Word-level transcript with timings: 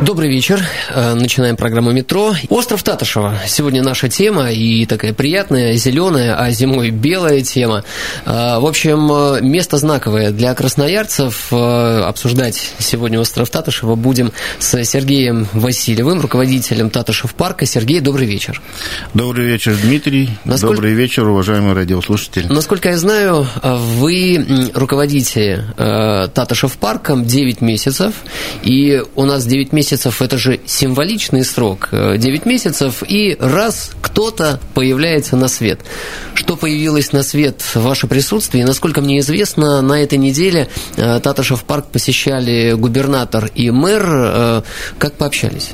Добрый 0.00 0.28
вечер. 0.28 0.62
Э, 0.90 1.14
начинаем 1.14 1.56
программу 1.56 1.90
«Метро». 1.90 2.34
Остров 2.50 2.82
Татышева. 2.82 3.38
Сегодня 3.46 3.82
наша 3.82 4.10
тема 4.10 4.52
и 4.52 4.84
такая 4.84 5.14
приятная, 5.14 5.72
зеленая, 5.76 6.38
а 6.38 6.50
зимой 6.50 6.90
белая 6.90 7.40
тема. 7.40 7.82
Э, 8.26 8.58
в 8.58 8.66
общем, 8.66 9.10
э, 9.10 9.40
место 9.40 9.78
знаковое 9.78 10.32
для 10.32 10.54
красноярцев. 10.54 11.50
Обсуждать 11.50 12.74
сегодня 12.78 13.18
остров 13.18 13.48
Татышева 13.48 13.94
будем 13.94 14.32
с 14.58 14.84
Сергеем 14.84 15.48
Васильевым, 15.54 16.20
руководителем 16.20 16.90
Татышев 16.90 17.34
парка. 17.34 17.64
Сергей, 17.64 18.00
добрый 18.00 18.26
вечер. 18.26 18.60
Добрый 19.14 19.46
вечер, 19.46 19.74
Дмитрий. 19.82 20.28
Насколько... 20.44 20.76
Добрый 20.76 20.92
вечер, 20.92 21.26
уважаемый 21.26 21.72
радиослушатель. 21.72 22.46
Насколько 22.50 22.90
я 22.90 22.98
знаю, 22.98 23.46
вы 23.62 24.70
руководите 24.74 25.64
Татышев 26.34 26.76
парком 26.76 27.24
9 27.24 27.62
месяцев, 27.62 28.12
и 28.62 29.02
у 29.14 29.24
нас 29.24 29.46
9 29.46 29.72
месяцев 29.72 29.85
месяцев– 29.86 30.20
это 30.22 30.36
же 30.36 30.58
символичный 30.66 31.44
срок. 31.44 31.90
9 31.92 32.22
э, 32.24 32.48
месяцев, 32.48 33.04
и 33.06 33.36
раз 33.38 33.92
кто-то 34.00 34.58
появляется 34.74 35.36
на 35.36 35.46
свет. 35.46 35.78
Что 36.34 36.56
появилось 36.56 37.12
на 37.12 37.22
свет 37.22 37.60
в 37.62 37.76
ваше 37.76 38.08
присутствие? 38.08 38.66
Насколько 38.66 39.00
мне 39.00 39.20
известно, 39.20 39.80
на 39.82 40.02
этой 40.02 40.18
неделе 40.18 40.68
э, 40.96 41.20
Таташев 41.20 41.62
парк 41.62 41.86
посещали 41.92 42.72
губернатор 42.72 43.48
и 43.54 43.70
мэр. 43.70 44.04
Э, 44.08 44.62
как 44.98 45.14
пообщались? 45.14 45.70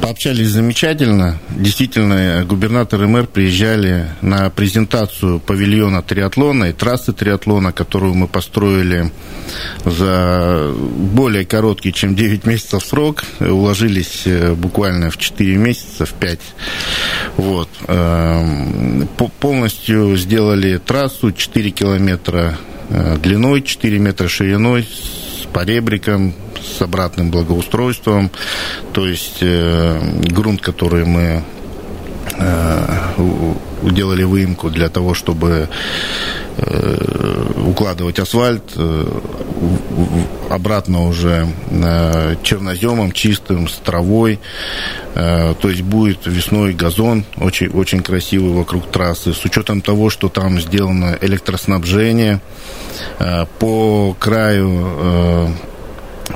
Пообщались 0.00 0.48
замечательно. 0.48 1.38
Действительно, 1.50 2.44
губернатор 2.44 3.02
и 3.02 3.06
мэр 3.06 3.26
приезжали 3.26 4.06
на 4.22 4.48
презентацию 4.48 5.40
павильона 5.40 6.02
триатлона 6.02 6.66
и 6.66 6.72
трассы 6.72 7.12
триатлона, 7.12 7.72
которую 7.72 8.14
мы 8.14 8.28
построили 8.28 9.10
за 9.84 10.72
более 10.72 11.44
короткий, 11.44 11.92
чем 11.92 12.14
9 12.14 12.46
месяцев 12.46 12.84
срок. 12.84 13.24
Уложились 13.40 14.22
э, 14.26 14.54
буквально 14.54 15.10
в 15.10 15.16
4 15.16 15.56
месяца, 15.56 16.06
в 16.06 16.12
5. 16.12 16.40
Вот. 17.36 17.68
Эм, 17.88 19.08
полностью 19.40 20.16
сделали 20.16 20.78
трассу 20.78 21.32
4 21.32 21.70
километра 21.70 22.56
э, 22.88 23.16
длиной, 23.20 23.62
4 23.62 23.98
метра 23.98 24.28
шириной, 24.28 24.86
поребриком, 25.52 26.34
с 26.60 26.82
обратным 26.82 27.30
благоустройством. 27.30 28.30
То 28.92 29.06
есть 29.06 29.38
э, 29.40 30.00
грунт, 30.30 30.60
который 30.60 31.04
мы 31.04 31.42
э, 32.36 33.10
делали 33.82 34.24
выемку 34.24 34.70
для 34.70 34.88
того, 34.88 35.14
чтобы 35.14 35.68
укладывать 37.68 38.18
асфальт 38.18 38.64
э, 38.76 39.20
обратно 40.50 41.06
уже 41.06 41.46
э, 41.70 42.36
черноземом, 42.42 43.12
чистым, 43.12 43.68
с 43.68 43.74
травой. 43.76 44.40
Э, 45.14 45.54
то 45.60 45.68
есть 45.68 45.82
будет 45.82 46.26
весной 46.26 46.72
газон 46.72 47.24
очень, 47.36 47.68
очень 47.68 48.02
красивый 48.02 48.52
вокруг 48.52 48.90
трассы. 48.90 49.32
С 49.32 49.44
учетом 49.44 49.80
того, 49.80 50.10
что 50.10 50.28
там 50.28 50.60
сделано 50.60 51.18
электроснабжение, 51.20 52.40
э, 53.18 53.46
по 53.58 54.16
краю 54.18 54.84
э, 54.84 55.48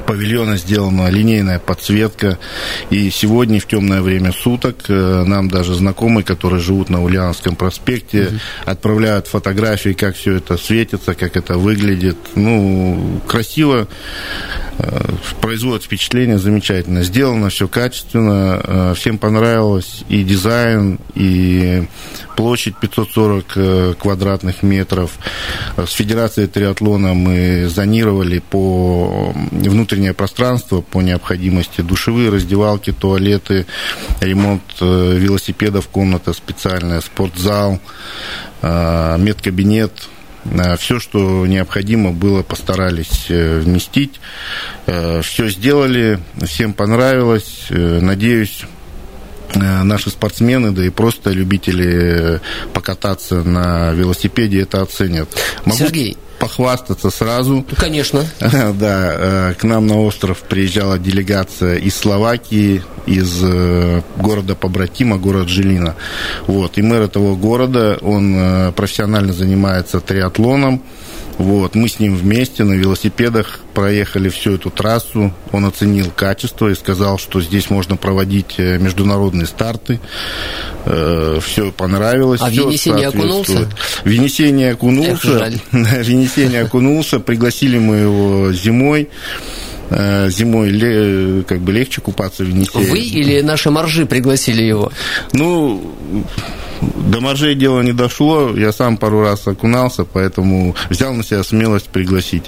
павильона 0.06 0.56
сделана 0.56 1.08
линейная 1.08 1.58
подсветка. 1.58 2.38
И 2.90 3.10
сегодня 3.10 3.60
в 3.60 3.66
темное 3.66 4.02
время 4.02 4.32
суток 4.32 4.84
э, 4.88 5.24
нам 5.24 5.48
даже 5.48 5.74
знакомые, 5.74 6.24
которые 6.24 6.60
живут 6.60 6.90
на 6.90 7.02
Ульяновском 7.02 7.56
проспекте, 7.56 8.26
угу. 8.26 8.34
отправляют 8.66 9.26
фотографии, 9.26 9.92
как 9.92 10.16
все 10.16 10.36
это 10.36 10.56
светится, 10.56 11.14
как 11.14 11.36
это 11.36 11.58
выглядит. 11.58 12.16
Ну, 12.34 13.20
красиво, 13.26 13.88
производит 15.40 15.84
впечатление 15.84 16.38
замечательно. 16.38 17.02
Сделано 17.02 17.50
все 17.50 17.68
качественно, 17.68 18.60
э, 18.62 18.94
всем 18.96 19.18
понравилось 19.18 20.04
и 20.08 20.22
дизайн, 20.22 20.98
и 21.14 21.84
площадь 22.36 22.76
540 22.76 23.96
квадратных 23.96 24.62
метров. 24.62 25.12
С 25.76 25.92
Федерацией 25.92 26.46
триатлона 26.46 27.14
мы 27.14 27.68
зонировали 27.68 28.38
по 28.38 29.34
внутреннее 29.50 30.14
пространство 30.14 30.80
по 30.80 31.00
необходимости, 31.00 31.80
душевые, 31.80 32.30
раздевалки, 32.30 32.92
туалеты, 32.92 33.66
ремонт 34.20 34.62
э, 34.80 35.16
велосипедов, 35.18 35.88
комната 35.88 36.32
специальная, 36.32 37.00
спортзал, 37.00 37.78
э, 38.62 39.16
медкабинет, 39.18 39.92
э, 40.02 40.21
все, 40.78 40.98
что 40.98 41.46
необходимо 41.46 42.12
было, 42.12 42.42
постарались 42.42 43.26
вместить. 43.28 44.20
Все 44.86 45.48
сделали, 45.48 46.18
всем 46.44 46.72
понравилось. 46.72 47.66
Надеюсь, 47.70 48.64
наши 49.54 50.10
спортсмены, 50.10 50.72
да 50.72 50.84
и 50.84 50.90
просто 50.90 51.30
любители 51.30 52.40
покататься 52.72 53.42
на 53.42 53.92
велосипеде 53.92 54.62
это 54.62 54.82
оценят. 54.82 55.28
Могу... 55.64 55.78
Сергей, 55.78 56.16
похвастаться 56.42 57.10
сразу. 57.10 57.54
Ну, 57.56 57.66
конечно. 57.76 58.24
Да, 58.40 59.50
э, 59.50 59.54
к 59.54 59.62
нам 59.62 59.86
на 59.86 60.00
остров 60.00 60.40
приезжала 60.40 60.98
делегация 60.98 61.76
из 61.76 61.94
Словакии, 61.94 62.82
из 63.06 63.40
э, 63.44 64.02
города 64.16 64.56
Побратима, 64.56 65.18
город 65.18 65.48
Жилина. 65.48 65.94
Вот. 66.48 66.78
И 66.78 66.82
мэр 66.82 67.02
этого 67.02 67.36
города, 67.36 67.96
он 68.02 68.34
э, 68.36 68.72
профессионально 68.72 69.32
занимается 69.32 70.00
триатлоном. 70.00 70.82
Вот, 71.42 71.74
мы 71.74 71.88
с 71.88 71.98
ним 71.98 72.14
вместе 72.14 72.62
на 72.62 72.74
велосипедах 72.74 73.58
проехали 73.74 74.28
всю 74.28 74.54
эту 74.54 74.70
трассу. 74.70 75.32
Он 75.50 75.64
оценил 75.64 76.12
качество 76.14 76.68
и 76.68 76.74
сказал, 76.76 77.18
что 77.18 77.40
здесь 77.40 77.68
можно 77.68 77.96
проводить 77.96 78.54
э, 78.58 78.78
международные 78.78 79.46
старты. 79.46 79.98
Э, 80.84 81.40
все 81.44 81.72
понравилось. 81.72 82.40
А 82.40 82.48
все 82.48 82.66
в 82.66 82.68
Енисене 82.68 83.08
окунулся? 83.08 83.68
В 84.04 84.08
Енисене 84.08 84.70
окунулся. 84.70 85.50
В 85.72 86.08
Енисене 86.08 86.60
окунулся. 86.60 87.18
Пригласили 87.18 87.76
мы 87.76 87.96
его 87.96 88.52
зимой 88.52 89.08
э, 89.90 90.30
зимой 90.30 91.42
как 91.42 91.60
бы 91.60 91.72
легче 91.72 92.00
купаться 92.00 92.44
в 92.44 92.48
Енисее. 92.48 92.88
Вы 92.88 93.00
или 93.00 93.40
наши 93.40 93.68
моржи 93.68 94.06
пригласили 94.06 94.62
его? 94.62 94.92
Ну, 95.32 95.92
до 96.82 97.20
моржей 97.20 97.54
дело 97.54 97.80
не 97.80 97.92
дошло, 97.92 98.56
я 98.56 98.72
сам 98.72 98.96
пару 98.96 99.22
раз 99.22 99.46
окунался, 99.46 100.04
поэтому 100.04 100.74
взял 100.90 101.12
на 101.12 101.22
себя 101.22 101.42
смелость 101.42 101.88
пригласить. 101.88 102.44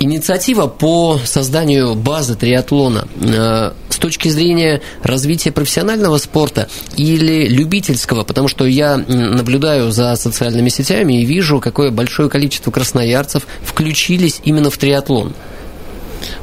Инициатива 0.00 0.66
по 0.66 1.20
созданию 1.24 1.94
базы 1.94 2.34
триатлона 2.34 3.06
э, 3.20 3.72
с 3.90 3.96
точки 3.98 4.28
зрения 4.28 4.80
развития 5.02 5.52
профессионального 5.52 6.16
спорта 6.18 6.68
или 6.96 7.46
любительского, 7.46 8.24
потому 8.24 8.48
что 8.48 8.64
я 8.64 8.96
наблюдаю 8.96 9.92
за 9.92 10.16
социальными 10.16 10.70
сетями 10.70 11.20
и 11.20 11.26
вижу, 11.26 11.60
какое 11.60 11.90
большое 11.90 12.30
количество 12.30 12.70
красноярцев 12.70 13.46
включились 13.62 14.40
именно 14.44 14.70
в 14.70 14.78
триатлон. 14.78 15.34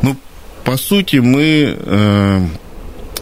Ну, 0.02 0.16
по 0.64 0.78
сути, 0.78 1.18
мы 1.18 1.78
э, 1.80 2.46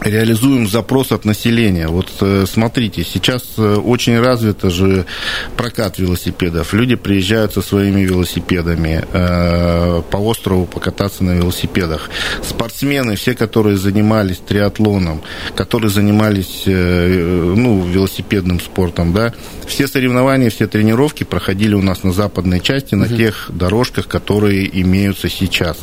реализуем 0.00 0.68
запрос 0.68 1.12
от 1.12 1.24
населения. 1.24 1.88
Вот 1.88 2.08
э, 2.20 2.44
смотрите, 2.46 3.04
сейчас 3.04 3.42
э, 3.56 3.76
очень 3.76 4.18
развито 4.18 4.70
же 4.70 5.06
прокат 5.56 5.98
велосипедов. 5.98 6.72
Люди 6.72 6.94
приезжают 6.94 7.52
со 7.52 7.62
своими 7.62 8.00
велосипедами 8.00 9.04
э, 9.12 10.02
по 10.10 10.16
острову 10.16 10.66
покататься 10.66 11.24
на 11.24 11.32
велосипедах. 11.32 12.10
Спортсмены, 12.42 13.16
все, 13.16 13.34
которые 13.34 13.76
занимались 13.76 14.38
триатлоном, 14.38 15.22
которые 15.54 15.90
занимались 15.90 16.62
ну, 16.66 17.86
велосипедным 17.86 18.60
спортом, 18.60 19.12
да, 19.12 19.32
все 19.66 19.88
соревнования, 19.88 20.50
все 20.50 20.66
тренировки 20.66 21.24
проходили 21.24 21.74
у 21.74 21.82
нас 21.82 22.02
на 22.02 22.12
западной 22.12 22.60
части, 22.60 22.94
на 22.94 23.06
угу. 23.06 23.16
тех 23.16 23.50
дорожках, 23.52 24.08
которые 24.08 24.68
имеются 24.80 25.28
сейчас. 25.28 25.78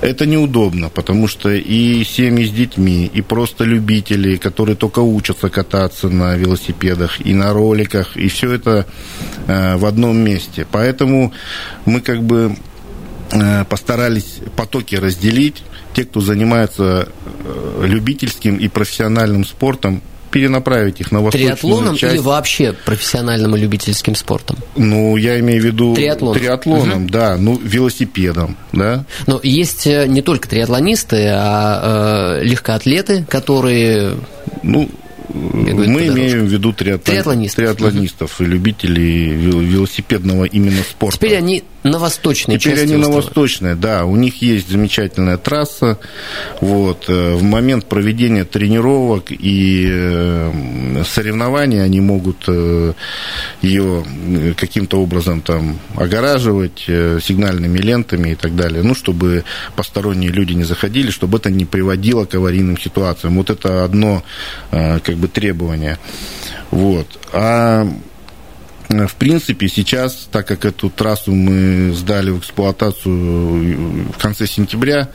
Это 0.00 0.24
неудобно, 0.26 0.88
потому 0.88 1.28
что 1.28 1.50
и 1.50 2.04
семьи 2.04 2.46
с 2.46 2.50
детьми, 2.50 3.10
и 3.12 3.19
просто 3.20 3.64
любители, 3.64 4.36
которые 4.36 4.76
только 4.76 5.00
учатся 5.00 5.48
кататься 5.48 6.08
на 6.08 6.36
велосипедах 6.36 7.24
и 7.24 7.34
на 7.34 7.52
роликах, 7.52 8.16
и 8.16 8.28
все 8.28 8.52
это 8.52 8.86
э, 9.46 9.76
в 9.76 9.84
одном 9.86 10.18
месте. 10.18 10.66
Поэтому 10.70 11.32
мы 11.84 12.00
как 12.00 12.22
бы 12.22 12.56
э, 13.32 13.64
постарались 13.64 14.40
потоки 14.56 14.96
разделить. 14.96 15.62
Те, 15.94 16.04
кто 16.04 16.20
занимается 16.20 17.08
э, 17.44 17.84
любительским 17.86 18.56
и 18.56 18.68
профессиональным 18.68 19.44
спортом, 19.44 20.02
перенаправить 20.30 21.00
их 21.00 21.12
на 21.12 21.20
восточную 21.20 21.56
Триатлоном 21.56 21.96
часть. 21.96 22.14
или 22.14 22.20
вообще 22.20 22.72
профессиональным 22.84 23.56
и 23.56 23.60
любительским 23.60 24.14
спортом? 24.14 24.56
Ну, 24.76 25.16
я 25.16 25.38
имею 25.40 25.62
в 25.62 25.64
виду 25.64 25.94
Триатлон. 25.94 26.34
триатлоном, 26.38 27.08
да, 27.10 27.36
ну, 27.36 27.58
велосипедом, 27.62 28.56
да. 28.72 29.04
Но 29.26 29.40
есть 29.42 29.86
э, 29.86 30.06
не 30.06 30.22
только 30.22 30.48
триатлонисты, 30.48 31.28
а 31.32 32.38
э, 32.40 32.44
легкоатлеты, 32.44 33.24
которые 33.28 34.14
Ну, 34.62 34.88
мы 35.32 36.06
имеем 36.08 36.46
в 36.46 36.52
виду 36.52 36.70
триатлон- 36.72 37.04
Триатлонистов. 37.04 37.56
триатлонистов 37.56 38.40
и 38.40 38.44
любителей 38.44 39.28
вел- 39.30 39.60
велосипедного 39.64 40.44
именно 40.44 40.82
спорта. 40.82 41.18
теперь 41.18 41.36
они 41.36 41.62
на 41.82 41.98
восточной 41.98 42.58
Теперь 42.58 42.76
части 42.76 42.84
они 42.84 42.94
на 42.96 43.08
острова. 43.08 43.22
восточной, 43.22 43.74
да. 43.74 44.04
У 44.04 44.16
них 44.16 44.42
есть 44.42 44.68
замечательная 44.68 45.38
трасса. 45.38 45.98
Вот. 46.60 47.06
э, 47.08 47.34
В 47.34 47.42
момент 47.42 47.86
проведения 47.86 48.44
тренировок 48.44 49.26
и 49.30 49.86
э, 49.90 51.02
соревнований 51.06 51.82
они 51.82 52.00
могут 52.00 52.44
э, 52.48 52.92
ее 53.62 54.04
каким-то 54.56 55.00
образом 55.00 55.40
там 55.40 55.78
огораживать 55.96 56.80
сигнальными 56.80 57.78
лентами 57.78 58.30
и 58.30 58.34
так 58.34 58.54
далее. 58.54 58.82
Ну, 58.82 58.94
чтобы 58.94 59.44
посторонние 59.76 60.30
люди 60.30 60.52
не 60.52 60.64
заходили, 60.64 61.10
чтобы 61.10 61.38
это 61.38 61.50
не 61.50 61.64
приводило 61.64 62.24
к 62.26 62.34
аварийным 62.34 62.78
ситуациям. 62.78 63.36
Вот 63.36 63.50
это 63.50 63.84
одно 63.84 64.22
как 64.70 65.14
бы 65.16 65.28
требование. 65.28 65.98
Вот. 66.70 67.06
А 67.32 67.86
в 68.90 69.14
принципе, 69.14 69.68
сейчас, 69.68 70.28
так 70.32 70.46
как 70.46 70.64
эту 70.64 70.90
трассу 70.90 71.32
мы 71.32 71.92
сдали 71.92 72.30
в 72.30 72.40
эксплуатацию 72.40 74.10
в 74.12 74.18
конце 74.18 74.46
сентября, 74.46 75.08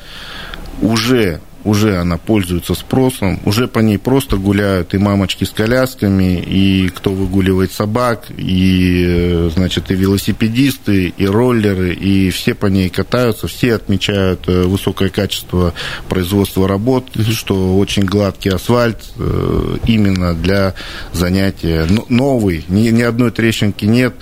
уже 0.81 1.41
уже 1.65 1.97
она 1.97 2.17
пользуется 2.17 2.73
спросом, 2.75 3.39
уже 3.43 3.67
по 3.67 3.79
ней 3.79 3.97
просто 3.97 4.37
гуляют 4.37 4.93
и 4.93 4.97
мамочки 4.97 5.43
с 5.43 5.49
колясками, 5.49 6.39
и 6.39 6.89
кто 6.89 7.11
выгуливает 7.11 7.71
собак, 7.73 8.25
и, 8.37 9.03
э, 9.05 9.49
значит, 9.53 9.91
и 9.91 9.95
велосипедисты, 9.95 11.13
и 11.17 11.25
роллеры, 11.25 11.93
и 11.93 12.29
все 12.29 12.53
по 12.53 12.67
ней 12.67 12.89
катаются, 12.89 13.47
все 13.47 13.73
отмечают 13.75 14.41
э, 14.47 14.63
высокое 14.63 15.09
качество 15.09 15.73
производства 16.07 16.67
работ, 16.67 17.05
что 17.33 17.77
очень 17.77 18.03
гладкий 18.03 18.51
асфальт 18.51 18.99
э, 19.17 19.77
именно 19.87 20.33
для 20.35 20.75
занятия. 21.13 21.87
Но- 21.89 22.05
Новый, 22.09 22.63
ни, 22.69 22.89
ни 22.89 23.01
одной 23.01 23.31
трещинки 23.31 23.85
нет, 23.85 24.13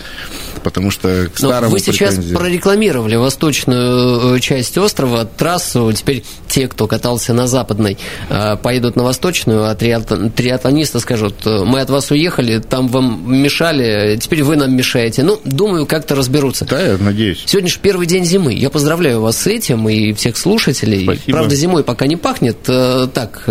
потому 0.63 0.91
что 0.91 1.27
к 1.33 1.41
Но 1.41 1.49
старому 1.49 1.71
вы 1.73 1.79
сейчас 1.79 2.15
претензий- 2.15 2.35
прорекламировали 2.35 3.15
восточную 3.17 4.39
часть 4.39 4.77
острова, 4.77 5.25
трассу. 5.25 5.91
Теперь 5.93 6.23
те, 6.47 6.67
кто 6.67 6.87
катался 6.87 7.32
на 7.33 7.47
западной, 7.47 7.97
э, 8.29 8.55
поедут 8.57 8.95
на 8.95 9.03
восточную, 9.03 9.69
а 9.69 9.75
триатлон- 9.75 10.29
триатлонисты 10.31 10.99
скажут, 10.99 11.35
э, 11.45 11.63
мы 11.65 11.81
от 11.81 11.89
вас 11.89 12.11
уехали, 12.11 12.59
там 12.59 12.87
вам 12.87 13.23
мешали, 13.25 14.17
теперь 14.21 14.43
вы 14.43 14.55
нам 14.55 14.75
мешаете. 14.75 15.23
Ну, 15.23 15.39
думаю, 15.43 15.85
как-то 15.85 16.15
разберутся. 16.15 16.65
Да, 16.65 16.81
я 16.81 16.97
надеюсь. 16.97 17.43
Сегодня 17.45 17.69
же 17.69 17.79
первый 17.81 18.07
день 18.07 18.25
зимы. 18.25 18.53
Я 18.53 18.69
поздравляю 18.69 19.21
вас 19.21 19.37
с 19.37 19.47
этим 19.47 19.87
и 19.89 20.13
всех 20.13 20.37
слушателей. 20.37 21.03
Спасибо. 21.03 21.37
Правда, 21.37 21.55
зимой 21.55 21.83
пока 21.83 22.07
не 22.07 22.15
пахнет. 22.15 22.57
э, 22.67 23.07
Так, 23.13 23.47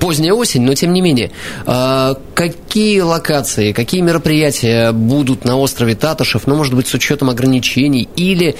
поздняя 0.00 0.32
осень, 0.32 0.62
но 0.62 0.74
тем 0.74 0.92
не 0.92 1.00
менее. 1.00 1.30
А 1.66 2.16
Какие 2.34 3.00
локации, 3.00 3.72
какие 3.72 4.00
мероприятия 4.00 4.92
будут 4.92 5.44
на 5.44 5.56
острове 5.58 5.94
Татушев, 5.94 6.46
ну, 6.46 6.56
может 6.56 6.74
быть, 6.74 6.86
с 6.88 6.94
учетом 6.94 7.28
ограничений, 7.30 8.08
или, 8.16 8.56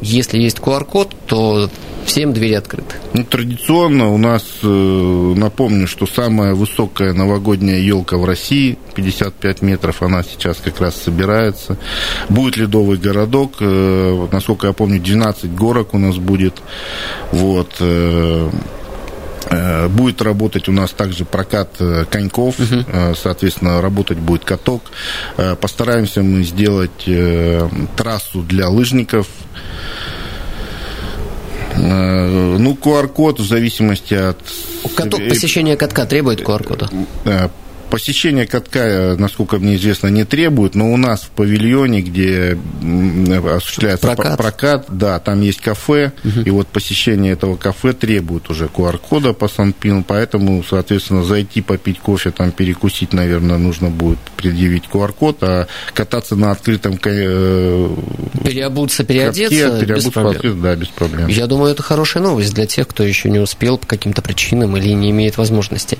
если 0.00 0.38
есть 0.38 0.58
QR-код, 0.58 1.14
то 1.26 1.68
всем 2.04 2.32
двери 2.32 2.54
открыты. 2.54 2.96
Ну, 3.12 3.24
традиционно 3.24 4.08
у 4.08 4.18
нас, 4.18 4.44
э, 4.62 5.34
напомню, 5.36 5.86
что 5.86 6.06
самая 6.06 6.54
высокая 6.54 7.12
новогодняя 7.12 7.78
елка 7.78 8.16
в 8.16 8.24
России, 8.24 8.78
55 8.94 9.62
метров, 9.62 10.02
она 10.02 10.22
сейчас 10.22 10.58
как 10.58 10.80
раз 10.80 10.96
собирается. 10.96 11.76
Будет 12.28 12.56
ледовый 12.56 12.98
городок, 12.98 13.54
э, 13.60 14.28
насколько 14.32 14.66
я 14.66 14.72
помню, 14.72 15.00
12 15.00 15.54
горок 15.54 15.94
у 15.94 15.98
нас 15.98 16.16
будет. 16.16 16.54
Вот. 17.32 17.76
э, 17.80 18.50
Будет 19.88 20.22
работать 20.22 20.68
у 20.68 20.72
нас 20.72 20.90
также 20.90 21.24
прокат 21.24 21.70
коньков, 22.10 22.54
э, 22.60 23.14
соответственно, 23.20 23.80
работать 23.80 24.18
будет 24.18 24.44
каток. 24.44 24.82
Постараемся 25.60 26.22
мы 26.22 26.44
сделать 26.44 27.08
трассу 27.96 28.42
для 28.42 28.68
лыжников, 28.68 29.26
Ну, 31.76 32.74
QR-код 32.74 33.40
в 33.40 33.46
зависимости 33.46 34.14
от... 34.14 34.38
Каток, 34.94 35.20
посещение 35.28 35.76
катка 35.76 36.06
требует 36.06 36.40
QR-кода? 36.40 36.90
Э, 37.90 38.00
Посещение 38.00 38.46
катка, 38.46 38.78
э, 38.80 39.16
насколько 39.16 39.58
мне 39.58 39.76
известно, 39.76 40.06
не 40.08 40.24
требует, 40.24 40.74
но 40.74 40.92
у 40.92 40.96
нас 40.96 41.22
в 41.22 41.30
павильоне, 41.30 42.00
где 42.02 42.56
м, 42.82 43.46
осуществляется 43.46 44.06
Прокат. 44.06 44.38
прокат, 44.38 44.84
да, 44.88 45.18
там 45.18 45.40
есть 45.42 45.60
кафе, 45.60 46.12
и 46.44 46.50
вот 46.50 46.68
посещение 46.68 47.32
этого 47.32 47.56
кафе 47.56 47.92
требует 47.92 48.48
уже 48.48 48.66
QR-кода 48.66 49.32
по 49.32 49.48
Санпину, 49.48 50.04
поэтому, 50.06 50.62
соответственно, 50.68 51.24
зайти 51.24 51.60
попить 51.62 51.98
кофе, 51.98 52.30
там 52.30 52.52
перекусить, 52.52 53.12
наверное, 53.12 53.58
нужно 53.58 53.88
будет 53.90 54.18
предъявить 54.36 54.84
QR-код, 54.90 55.38
а 55.42 55.66
кататься 55.92 56.36
на 56.36 56.52
открытом 56.52 56.98
э, 57.04 57.88
Переобуться, 58.44 58.98
катке, 58.98 59.14
переодеться 59.14 59.70
без 59.72 59.80
переобуться, 59.80 60.10
проблем. 60.10 60.62
да, 60.62 60.76
без 60.76 60.88
проблем. 60.88 61.28
Я 61.28 61.46
думаю, 61.46 61.72
это 61.72 61.82
хорошая 61.82 62.22
новость 62.22 62.54
для 62.54 62.66
тех, 62.66 62.86
кто 62.88 63.02
еще 63.02 63.28
не 63.30 63.38
успел 63.40 63.78
по 63.78 63.86
каким-то 63.86 64.22
причинам 64.22 64.76
или 64.76 64.88
не 64.90 65.10
имеет 65.10 65.36
возможности. 65.36 65.98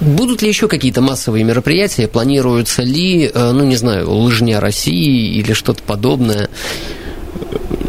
Будут 0.00 0.42
ли 0.42 0.48
еще 0.48 0.68
какие-то 0.68 1.00
массовые 1.00 1.44
мероприятия? 1.44 2.08
Планируются 2.08 2.82
ли, 2.82 3.30
э, 3.32 3.52
ну, 3.52 3.64
не 3.64 3.76
знаю, 3.76 4.10
лыжня 4.10 4.60
России 4.60 5.34
или 5.36 5.52
что-то 5.52 5.82
подобное? 5.82 6.48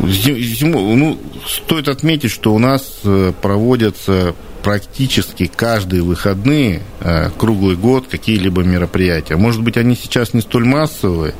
Зи- 0.07 0.41
зимой, 0.41 0.95
ну, 0.95 1.17
стоит 1.47 1.87
отметить, 1.87 2.31
что 2.31 2.53
у 2.53 2.59
нас 2.59 2.99
э, 3.03 3.33
проводятся 3.41 4.35
практически 4.67 5.49
каждые 5.55 6.01
выходные, 6.03 6.81
э, 6.99 7.29
круглый 7.37 7.77
год, 7.77 8.07
какие-либо 8.11 8.63
мероприятия. 8.63 9.37
Может 9.37 9.61
быть, 9.61 9.77
они 9.77 9.95
сейчас 9.95 10.33
не 10.33 10.41
столь 10.41 10.65
массовые, 10.65 11.35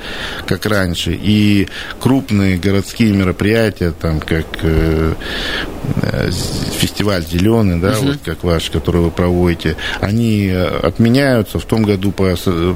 как 0.45 0.65
раньше, 0.65 1.11
и 1.11 1.67
крупные 1.99 2.57
городские 2.57 3.11
мероприятия, 3.11 3.91
там, 3.91 4.21
как 4.21 4.45
э, 4.61 5.13
э, 6.03 6.31
фестиваль 6.77 7.25
«Зеленый», 7.29 7.81
да, 7.81 7.95
вот 7.99 8.19
как 8.23 8.45
ваш, 8.45 8.69
который 8.69 9.01
вы 9.01 9.11
проводите, 9.11 9.75
они 9.99 10.49
отменяются 10.49 11.59
в 11.59 11.65
том 11.65 11.83
году 11.83 12.13
по, 12.13 12.33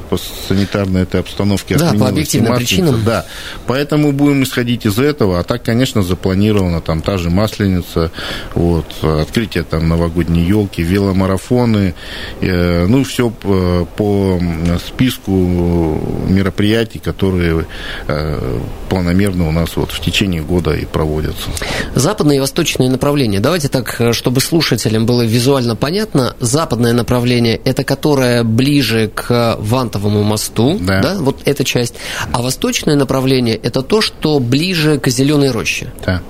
по 0.10 0.18
санитарной 0.50 1.04
этой 1.04 1.22
обстановке. 1.22 1.78
Да, 1.78 1.94
по 1.94 2.10
объективным 2.10 2.58
причинам. 2.58 3.02
Да, 3.06 3.26
поэтому 3.68 4.12
будем 4.12 4.44
исходить 4.44 4.86
из 4.86 5.00
этого. 5.00 5.40
А 5.40 5.44
так, 5.44 5.64
конечно, 5.64 6.04
запланировано 6.04 6.82
там 6.82 7.02
та 7.02 7.18
же 7.18 7.30
масленица, 7.30 8.12
вот, 8.54 9.02
открытие 9.02 9.64
там 9.64 9.88
новогодней 9.88 10.41
елки, 10.42 10.82
веломарафоны, 10.84 11.94
э, 12.42 12.86
ну, 12.88 13.04
все 13.04 13.30
по, 13.30 13.88
по 13.96 14.40
списку 14.88 15.32
мероприятий, 15.32 17.00
которые 17.00 17.66
э, 18.08 18.60
планомерно 18.90 19.48
у 19.48 19.52
нас 19.52 19.76
вот 19.76 19.92
в 19.92 20.00
течение 20.00 20.42
года 20.42 20.74
и 20.74 20.86
проводятся. 20.86 21.50
Западное 21.96 22.38
и 22.38 22.40
восточное 22.40 22.90
направление. 22.90 23.40
Давайте 23.40 23.68
так, 23.70 23.96
э, 24.00 24.14
чтобы 24.14 24.42
слушателям 24.42 25.06
было 25.06 25.22
визуально 25.24 25.76
понятно. 25.76 26.36
Западное 26.40 26.94
направление– 26.94 27.60
это 27.66 27.84
которое 27.84 28.44
ближе 28.44 29.12
к 29.14 29.58
Вантовому 29.60 30.24
мосту, 30.24 30.78
Да. 30.80 31.16
вот 31.20 31.42
эта 31.46 31.64
часть. 31.64 31.96
А 32.32 32.42
восточное 32.42 32.96
направление– 32.96 33.56
это 33.64 33.82
то, 33.82 34.02
что 34.02 34.40
ближе 34.40 35.00
к 35.00 35.08
Зеленой 35.10 35.52
роще. 35.52 35.92
Да. 36.06 36.22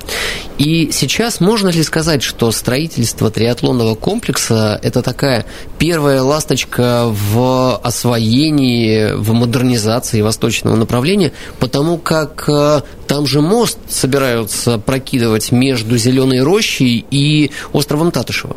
И 0.58 0.90
сейчас 0.92 1.40
можно 1.40 1.70
ли 1.70 1.82
сказать, 1.84 2.22
что 2.22 2.52
строительство 2.52 3.32
триатлонного 3.32 3.96
комплекса– 4.02 4.80
это 4.84 5.02
такая 5.02 5.46
первая 5.78 6.22
ласточка 6.22 7.06
в 7.08 7.78
освоении, 7.78 9.14
в 9.14 9.32
модернизации 9.32 10.22
восточного 10.22 10.76
направления, 10.76 11.32
потому 11.60 11.98
как 11.98 12.50
э, 12.50 12.82
там 13.08 13.26
же 13.28 13.40
мост 13.42 13.78
собираются 13.90 14.78
прокидывать 14.80 15.52
между 15.52 15.98
Зеленой 15.98 16.42
рощей 16.42 17.06
и 17.10 17.52
островом 17.72 18.12
Татышева. 18.12 18.56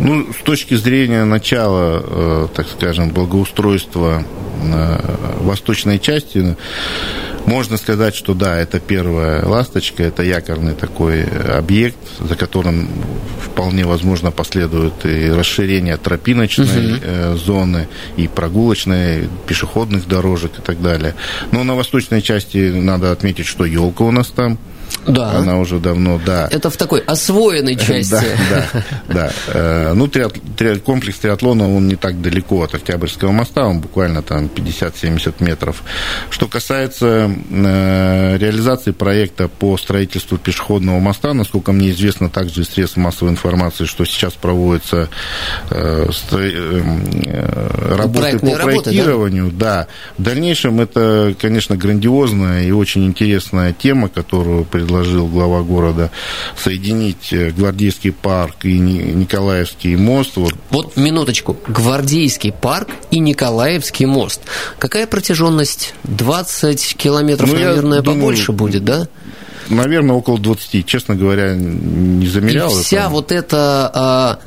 Ну, 0.00 0.26
с 0.32 0.42
точки 0.42 0.74
зрения 0.74 1.24
начала, 1.24 2.02
э, 2.02 2.48
так 2.54 2.66
скажем, 2.68 3.10
благоустройства 3.10 4.24
э, 4.62 4.98
восточной 5.40 6.00
части, 6.00 6.56
Можно 7.46 7.76
сказать, 7.76 8.14
что 8.14 8.34
да, 8.34 8.58
это 8.58 8.80
первая 8.80 9.44
ласточка, 9.44 10.02
это 10.02 10.22
якорный 10.22 10.74
такой 10.74 11.24
объект, 11.24 11.98
за 12.18 12.36
которым 12.36 12.88
вполне 13.40 13.84
возможно 13.84 14.30
последует 14.30 15.04
и 15.04 15.30
расширение 15.30 15.96
тропиночной 15.96 16.94
угу. 16.94 17.36
зоны, 17.36 17.88
и 18.16 18.28
прогулочной, 18.28 19.28
пешеходных 19.46 20.08
дорожек 20.08 20.58
и 20.58 20.62
так 20.62 20.80
далее. 20.80 21.14
Но 21.52 21.64
на 21.64 21.74
восточной 21.74 22.22
части 22.22 22.70
надо 22.70 23.12
отметить, 23.12 23.46
что 23.46 23.64
елка 23.64 24.04
у 24.04 24.10
нас 24.10 24.28
там 24.28 24.58
да. 25.06 25.32
Она 25.32 25.58
уже 25.58 25.78
давно, 25.78 26.20
да. 26.24 26.48
Это 26.50 26.70
в 26.70 26.76
такой 26.76 27.00
освоенной 27.00 27.76
части. 27.76 28.10
Да, 28.50 28.66
да, 29.08 29.14
да. 29.14 29.32
Э, 29.48 29.92
ну, 29.94 30.10
комплекс 30.84 31.18
триатлона, 31.18 31.74
он 31.74 31.88
не 31.88 31.96
так 31.96 32.20
далеко 32.20 32.62
от 32.62 32.74
Октябрьского 32.74 33.32
моста, 33.32 33.64
он 33.66 33.80
буквально 33.80 34.22
там 34.22 34.46
50-70 34.46 35.34
метров. 35.40 35.82
Что 36.30 36.46
касается 36.46 37.30
э, 37.50 38.36
реализации 38.38 38.92
проекта 38.92 39.48
по 39.48 39.76
строительству 39.76 40.38
пешеходного 40.38 40.98
моста, 41.00 41.34
насколько 41.34 41.72
мне 41.72 41.90
известно, 41.90 42.30
также 42.30 42.62
из 42.62 42.70
средств 42.70 42.96
массовой 42.96 43.32
информации, 43.32 43.84
что 43.84 44.04
сейчас 44.04 44.32
проводятся 44.34 45.08
э, 45.70 46.06
работы 47.90 48.38
по 48.38 48.56
проектированию. 48.56 49.50
да? 49.50 49.86
В 50.18 50.22
дальнейшем 50.22 50.80
это, 50.80 51.34
конечно, 51.40 51.76
грандиозная 51.76 52.64
и 52.64 52.70
очень 52.70 53.04
интересная 53.06 53.72
тема, 53.72 54.08
которую 54.08 54.64
предложил 54.84 55.26
глава 55.28 55.62
города 55.62 56.10
соединить 56.56 57.32
э, 57.32 57.50
Гвардейский 57.50 58.12
парк 58.12 58.64
и 58.64 58.78
Николаевский 58.78 59.96
мост. 59.96 60.36
Вот, 60.36 60.54
вот 60.70 60.96
минуточку. 60.96 61.56
Гвардейский 61.66 62.52
парк 62.52 62.88
и 63.10 63.18
Николаевский 63.18 64.06
мост. 64.06 64.42
Какая 64.78 65.06
протяженность? 65.06 65.94
20 66.04 66.96
километров, 66.96 67.48
ну, 67.50 67.54
наверное, 67.58 68.02
думаю, 68.02 68.20
побольше 68.20 68.52
будет, 68.52 68.84
да? 68.84 69.08
Наверное, 69.70 70.14
около 70.16 70.38
20. 70.38 70.84
Честно 70.84 71.14
говоря, 71.14 71.54
не 71.54 72.26
замерял. 72.26 72.70
И 72.78 72.82
вся 72.82 73.04
это. 73.04 73.08
вот 73.08 73.32
эта 73.32 73.90
а, 73.94 74.38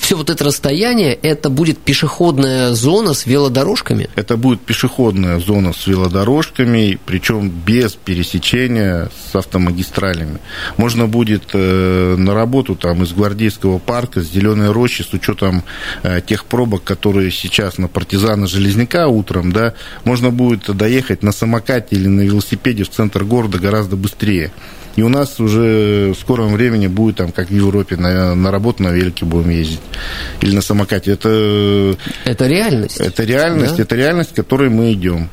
все 0.00 0.16
вот 0.16 0.30
это 0.30 0.44
расстояние, 0.44 1.14
это 1.14 1.50
будет 1.50 1.78
пешеходная 1.78 2.72
зона 2.72 3.14
с 3.14 3.26
велодорожками? 3.26 4.08
Это 4.16 4.36
будет 4.36 4.60
пешеходная 4.60 5.38
зона 5.40 5.72
с 5.72 5.86
велодорожками, 5.86 6.98
причем 7.06 7.50
без 7.50 7.92
пересечения 7.92 9.10
с 9.30 9.34
автомагистралями. 9.34 10.38
Можно 10.76 11.06
будет 11.06 11.44
э, 11.52 12.16
на 12.16 12.34
работу 12.34 12.76
там 12.76 13.02
из 13.02 13.12
Гвардейского 13.12 13.78
парка, 13.78 14.22
с 14.22 14.30
Зеленой 14.30 14.72
рощи, 14.72 15.02
с 15.02 15.12
учетом 15.12 15.64
э, 16.02 16.20
тех 16.20 16.44
пробок, 16.44 16.84
которые 16.84 17.30
сейчас 17.30 17.78
на 17.78 17.88
партизана 17.88 18.46
Железняка 18.46 19.08
утром, 19.08 19.52
да, 19.52 19.74
можно 20.04 20.30
будет 20.30 20.74
доехать 20.76 21.22
на 21.22 21.32
самокате 21.32 21.96
или 21.96 22.08
на 22.08 22.22
велосипеде 22.22 22.84
в 22.84 22.90
центр 22.90 23.24
города 23.24 23.58
гораздо 23.58 23.96
быстрее. 23.96 24.52
И 24.96 25.02
у 25.02 25.08
нас 25.08 25.38
уже 25.40 26.12
в 26.12 26.20
скором 26.20 26.52
времени 26.52 26.86
будет, 26.86 27.16
там, 27.16 27.32
как 27.32 27.48
в 27.48 27.54
Европе, 27.54 27.96
на, 27.96 28.34
на 28.34 28.50
работу 28.50 28.82
на 28.82 28.88
велике 28.88 29.24
будем 29.24 29.50
ездить. 29.50 29.80
Или 30.40 30.54
на 30.54 30.62
самокате. 30.62 31.12
Это, 31.12 31.96
это 32.24 32.46
реальность. 32.46 32.98
Это 32.98 33.24
реальность, 33.24 33.76
да? 33.76 33.82
это 33.82 33.94
реальность, 33.94 34.32
к 34.32 34.36
которой 34.36 34.68
мы 34.68 34.92
идем. 34.92 35.30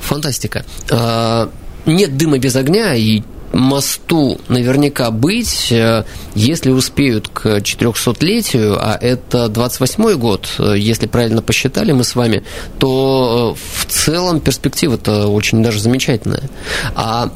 Фантастика. 0.00 0.64
А, 0.90 1.50
нет 1.86 2.16
дыма 2.16 2.38
без 2.38 2.56
огня, 2.56 2.94
и 2.94 3.22
мосту 3.54 4.38
наверняка 4.48 5.10
быть, 5.10 5.70
э, 5.70 6.04
если 6.34 6.70
успеют 6.70 7.28
к 7.28 7.58
400-летию, 7.58 8.76
а 8.78 8.98
это 9.00 9.46
28-й 9.46 10.16
год, 10.16 10.48
э, 10.58 10.74
если 10.76 11.06
правильно 11.06 11.42
посчитали 11.42 11.92
мы 11.92 12.04
с 12.04 12.14
вами, 12.14 12.44
то 12.78 13.56
э, 13.56 13.60
в 13.80 13.86
целом 13.86 14.40
перспектива-то 14.40 15.28
очень 15.28 15.62
даже 15.62 15.80
замечательная. 15.80 16.50
А 16.94 17.30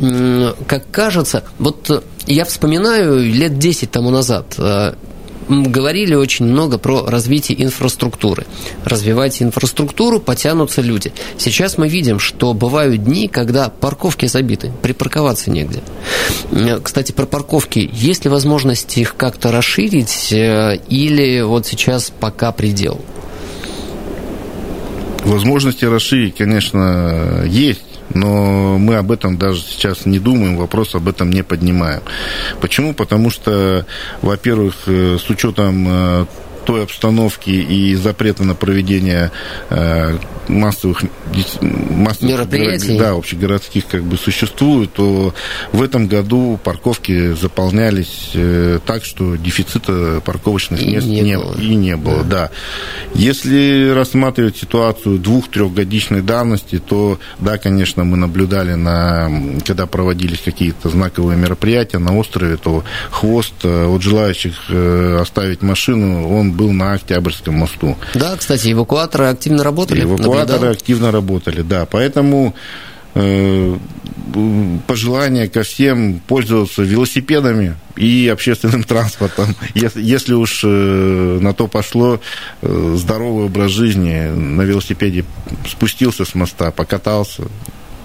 как 0.66 0.90
кажется, 0.90 1.44
вот 1.58 2.04
я 2.26 2.44
вспоминаю 2.44 3.20
лет 3.20 3.58
10 3.58 3.90
тому 3.90 4.10
назад, 4.10 4.58
говорили 5.48 6.14
очень 6.14 6.46
много 6.46 6.78
про 6.78 7.06
развитие 7.06 7.62
инфраструктуры. 7.62 8.46
Развивайте 8.84 9.44
инфраструктуру, 9.44 10.20
потянутся 10.20 10.82
люди. 10.82 11.12
Сейчас 11.36 11.78
мы 11.78 11.88
видим, 11.88 12.18
что 12.18 12.54
бывают 12.54 13.04
дни, 13.04 13.28
когда 13.28 13.68
парковки 13.68 14.26
забиты, 14.26 14.72
припарковаться 14.82 15.50
негде. 15.50 15.82
Кстати, 16.82 17.12
про 17.12 17.26
парковки. 17.26 17.88
Есть 17.92 18.24
ли 18.24 18.30
возможность 18.30 18.96
их 18.98 19.16
как-то 19.16 19.50
расширить 19.50 20.32
э, 20.32 20.78
или 20.88 21.40
вот 21.42 21.66
сейчас 21.66 22.12
пока 22.18 22.52
предел? 22.52 23.00
Возможности 25.24 25.84
расширить, 25.84 26.36
конечно, 26.36 27.44
есть 27.46 27.82
но 28.14 28.78
мы 28.78 28.96
об 28.96 29.10
этом 29.10 29.36
даже 29.36 29.60
сейчас 29.62 30.06
не 30.06 30.18
думаем, 30.18 30.56
вопрос 30.56 30.94
об 30.94 31.08
этом 31.08 31.30
не 31.30 31.42
поднимаем. 31.42 32.02
Почему? 32.60 32.94
Потому 32.94 33.30
что, 33.30 33.84
во-первых, 34.22 34.74
э, 34.86 35.18
с 35.18 35.28
учетом 35.30 35.86
э, 35.88 36.26
той 36.68 36.82
обстановки 36.82 37.48
и 37.48 37.94
запрета 37.94 38.44
на 38.44 38.54
проведение 38.54 39.32
э, 39.70 40.18
массовых, 40.48 41.02
массовых 41.60 42.30
мероприятий, 42.30 42.98
да, 42.98 43.12
общегородских 43.12 43.86
как 43.86 44.02
бы 44.02 44.18
существует, 44.18 44.92
то 44.92 45.34
в 45.72 45.82
этом 45.82 46.08
году 46.08 46.60
парковки 46.62 47.32
заполнялись 47.32 48.32
э, 48.34 48.80
так, 48.84 49.02
что 49.06 49.36
дефицита 49.36 50.20
парковочных 50.22 50.82
и 50.82 50.90
мест 50.90 51.06
не, 51.06 51.22
не 51.22 51.38
было. 51.38 51.54
и 51.54 51.74
не 51.74 51.96
было, 51.96 52.22
да. 52.22 52.24
да. 52.24 52.50
Если 53.14 53.90
рассматривать 53.94 54.58
ситуацию 54.58 55.18
двух-трехгодичной 55.18 56.20
давности, 56.20 56.78
то 56.78 57.18
да, 57.38 57.56
конечно, 57.56 58.04
мы 58.04 58.18
наблюдали 58.18 58.74
на, 58.74 59.30
когда 59.66 59.86
проводились 59.86 60.40
какие-то 60.44 60.90
знаковые 60.90 61.38
мероприятия 61.38 61.98
на 61.98 62.14
острове, 62.14 62.58
то 62.58 62.84
хвост 63.10 63.54
э, 63.62 63.86
от 63.86 64.02
желающих 64.02 64.66
э, 64.68 65.18
оставить 65.18 65.62
машину, 65.62 66.28
он 66.28 66.57
был 66.58 66.72
на 66.72 66.94
Октябрьском 66.94 67.54
мосту. 67.54 67.96
Да, 68.14 68.36
кстати, 68.36 68.72
эвакуаторы 68.72 69.26
активно 69.26 69.62
работали. 69.62 70.02
Эвакуаторы 70.02 70.38
наблюдал. 70.38 70.70
активно 70.72 71.10
работали, 71.12 71.62
да. 71.62 71.86
Поэтому 71.86 72.54
э, 73.14 73.76
пожелание 74.86 75.48
ко 75.48 75.62
всем 75.62 76.20
пользоваться 76.26 76.82
велосипедами 76.82 77.76
и 77.96 78.28
общественным 78.28 78.82
транспортом. 78.92 79.54
Если, 79.74 80.02
если 80.02 80.34
уж 80.34 80.62
э, 80.64 81.38
на 81.40 81.54
то 81.54 81.68
пошло, 81.68 82.20
э, 82.62 82.94
здоровый 82.96 83.46
образ 83.46 83.70
жизни 83.70 84.28
на 84.30 84.62
велосипеде 84.62 85.24
спустился 85.68 86.24
с 86.24 86.34
моста, 86.34 86.72
покатался, 86.72 87.44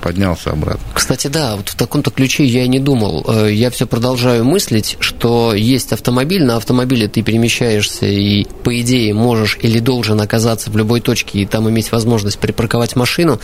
поднялся 0.04 0.52
обратно. 0.52 0.84
Кстати, 0.94 1.28
да, 1.28 1.56
вот 1.56 1.70
в 1.70 1.76
таком-то 1.76 2.12
ключе 2.12 2.44
я 2.44 2.66
и 2.66 2.68
не 2.68 2.80
думал. 2.80 3.26
Э, 3.26 3.50
я 3.50 3.72
все 3.72 3.88
продолжаю 3.88 4.44
мыслить, 4.44 4.98
что 5.00 5.54
есть 5.54 5.94
автомобиль, 5.94 6.44
на 6.44 6.58
автомобиле 6.58 7.08
ты 7.08 7.22
перемещаешься 7.22 8.06
и, 8.06 8.46
по 8.64 8.82
идее, 8.82 9.14
можешь 9.14 9.58
или 9.62 9.80
должен 9.80 10.20
оказаться 10.20 10.70
в 10.70 10.78
любой 10.78 11.00
точке 11.00 11.40
и 11.40 11.46
там 11.46 11.70
иметь 11.70 11.94
возможность 11.94 12.38
припарковать 12.38 12.98
машину. 12.98 13.40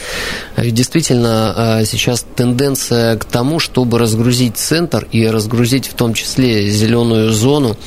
Э, 0.58 0.70
действительно, 0.70 1.80
э, 1.80 1.86
сейчас 1.86 2.26
тенденция 2.36 3.18
к 3.18 3.24
тому, 3.24 3.60
чтобы 3.60 3.98
разгрузить 3.98 4.58
центр 4.58 5.08
и 5.14 5.26
разгрузить 5.28 5.88
в 5.88 5.94
том 5.94 6.14
числе 6.14 6.70
зеленую 6.70 7.32
зону 7.32 7.78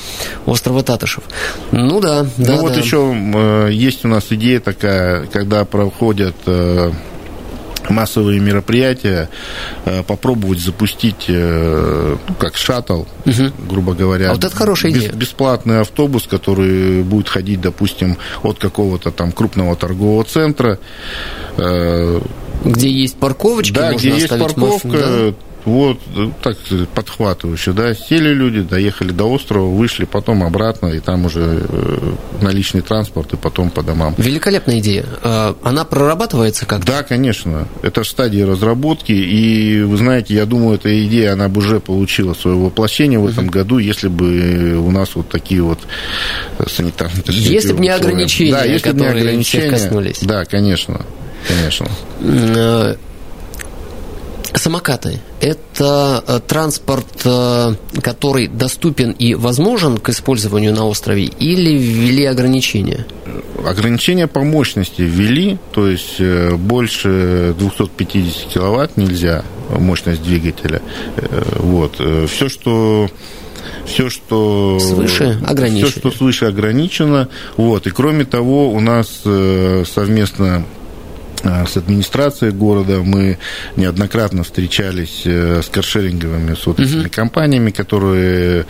острова 0.46 0.82
Татышев. 0.82 1.24
Ну 1.72 2.00
да, 2.00 2.26
да. 2.38 2.52
Ну 2.56 2.62
вот 2.62 2.72
да. 2.72 2.80
еще 2.80 3.68
есть 3.70 4.06
у 4.06 4.08
нас 4.08 4.24
идея 4.30 4.60
такая, 4.60 5.26
когда 5.26 5.66
проходят 5.66 6.36
массовые 7.92 8.40
мероприятия, 8.40 9.28
э, 9.84 10.02
попробовать 10.02 10.58
запустить 10.58 11.26
э, 11.28 12.16
ну, 12.28 12.34
как 12.34 12.56
шаттл, 12.56 13.02
угу. 13.24 13.52
грубо 13.68 13.94
говоря. 13.94 14.30
А 14.30 14.34
вот 14.34 14.44
это 14.44 14.54
хорошая 14.54 14.92
идея. 14.92 15.12
Бесплатный 15.12 15.80
автобус, 15.80 16.26
который 16.26 17.02
будет 17.02 17.28
ходить, 17.28 17.60
допустим, 17.60 18.16
от 18.42 18.58
какого-то 18.58 19.10
там 19.10 19.32
крупного 19.32 19.76
торгового 19.76 20.24
центра. 20.24 20.78
Э, 21.56 22.20
где 22.64 22.90
есть 22.90 23.16
парковочки, 23.16 23.74
да, 23.74 23.92
где 23.94 24.10
есть 24.10 24.28
парковка, 24.28 24.88
машину, 24.88 25.32
да? 25.32 25.34
Вот, 25.64 26.00
так 26.42 26.56
подхватывающе, 26.92 27.72
да, 27.72 27.94
сели 27.94 28.30
люди, 28.30 28.62
доехали 28.62 29.12
до 29.12 29.30
острова, 29.30 29.66
вышли 29.66 30.04
потом 30.04 30.42
обратно, 30.42 30.88
и 30.88 30.98
там 30.98 31.26
уже 31.26 31.64
э, 31.68 32.14
наличный 32.40 32.80
транспорт, 32.80 33.32
и 33.34 33.36
потом 33.36 33.70
по 33.70 33.82
домам. 33.84 34.14
Великолепная 34.18 34.80
идея. 34.80 35.04
А, 35.22 35.56
она 35.62 35.84
прорабатывается 35.84 36.66
как-то? 36.66 36.86
Да, 36.88 37.02
конечно. 37.04 37.68
Это 37.82 38.02
в 38.02 38.08
стадии 38.08 38.40
разработки, 38.40 39.12
и, 39.12 39.82
вы 39.82 39.96
знаете, 39.98 40.34
я 40.34 40.46
думаю, 40.46 40.78
эта 40.78 41.06
идея, 41.06 41.34
она 41.34 41.48
бы 41.48 41.60
уже 41.60 41.78
получила 41.78 42.34
свое 42.34 42.56
воплощение 42.56 43.20
в 43.20 43.28
этом 43.28 43.46
году, 43.46 43.78
если 43.78 44.08
бы 44.08 44.76
у 44.78 44.90
нас 44.90 45.14
вот 45.14 45.28
такие 45.28 45.62
вот 45.62 45.78
санитарные... 46.66 47.22
Если 47.28 47.72
бы 47.72 47.80
не 47.80 47.90
ограничения, 47.90 48.52
да, 48.52 48.64
если 48.64 48.90
которые 48.90 49.14
не 49.14 49.20
ограничения, 49.20 49.70
коснулись. 49.70 50.18
Да, 50.22 50.44
конечно, 50.44 51.02
конечно. 51.46 51.86
Э, 52.20 52.96
Самокаты– 54.54 55.20
это 55.42 56.22
э, 56.26 56.40
транспорт, 56.46 57.22
э, 57.24 57.74
который 58.00 58.46
доступен 58.46 59.10
и 59.10 59.34
возможен 59.34 59.98
к 59.98 60.08
использованию 60.08 60.72
на 60.72 60.86
острове, 60.86 61.24
или 61.24 61.76
ввели 61.76 62.24
ограничения? 62.24 63.04
ограничения 63.64 64.26
по 64.26 64.42
мощности 64.42 65.02
ввели, 65.02 65.58
то 65.72 65.88
есть 65.88 66.16
э, 66.18 66.54
больше 66.56 67.54
250 67.58 68.52
киловатт 68.52 68.96
нельзя 68.96 69.44
мощность 69.70 70.22
двигателя. 70.22 70.82
Вот. 71.56 72.00
Все, 72.28 72.48
что 72.48 73.08
все, 73.86 74.10
что 74.10 74.78
свыше 74.80 75.38
ограничено. 75.46 75.90
Все, 75.90 75.98
что 76.00 76.10
свыше 76.10 76.44
ограничено. 76.46 77.28
Вот. 77.56 77.86
И 77.86 77.90
кроме 77.90 78.24
того, 78.24 78.70
у 78.70 78.80
нас 78.80 79.22
совместно 79.22 80.64
с 81.42 81.76
администрацией 81.76 82.52
города. 82.52 83.02
Мы 83.02 83.38
неоднократно 83.76 84.44
встречались 84.44 85.22
э, 85.24 85.60
с 85.62 85.68
каршеринговыми 85.68 86.54
сотовыми 86.54 87.06
uh 87.06 87.08
компаниями, 87.08 87.70
которые 87.70 88.66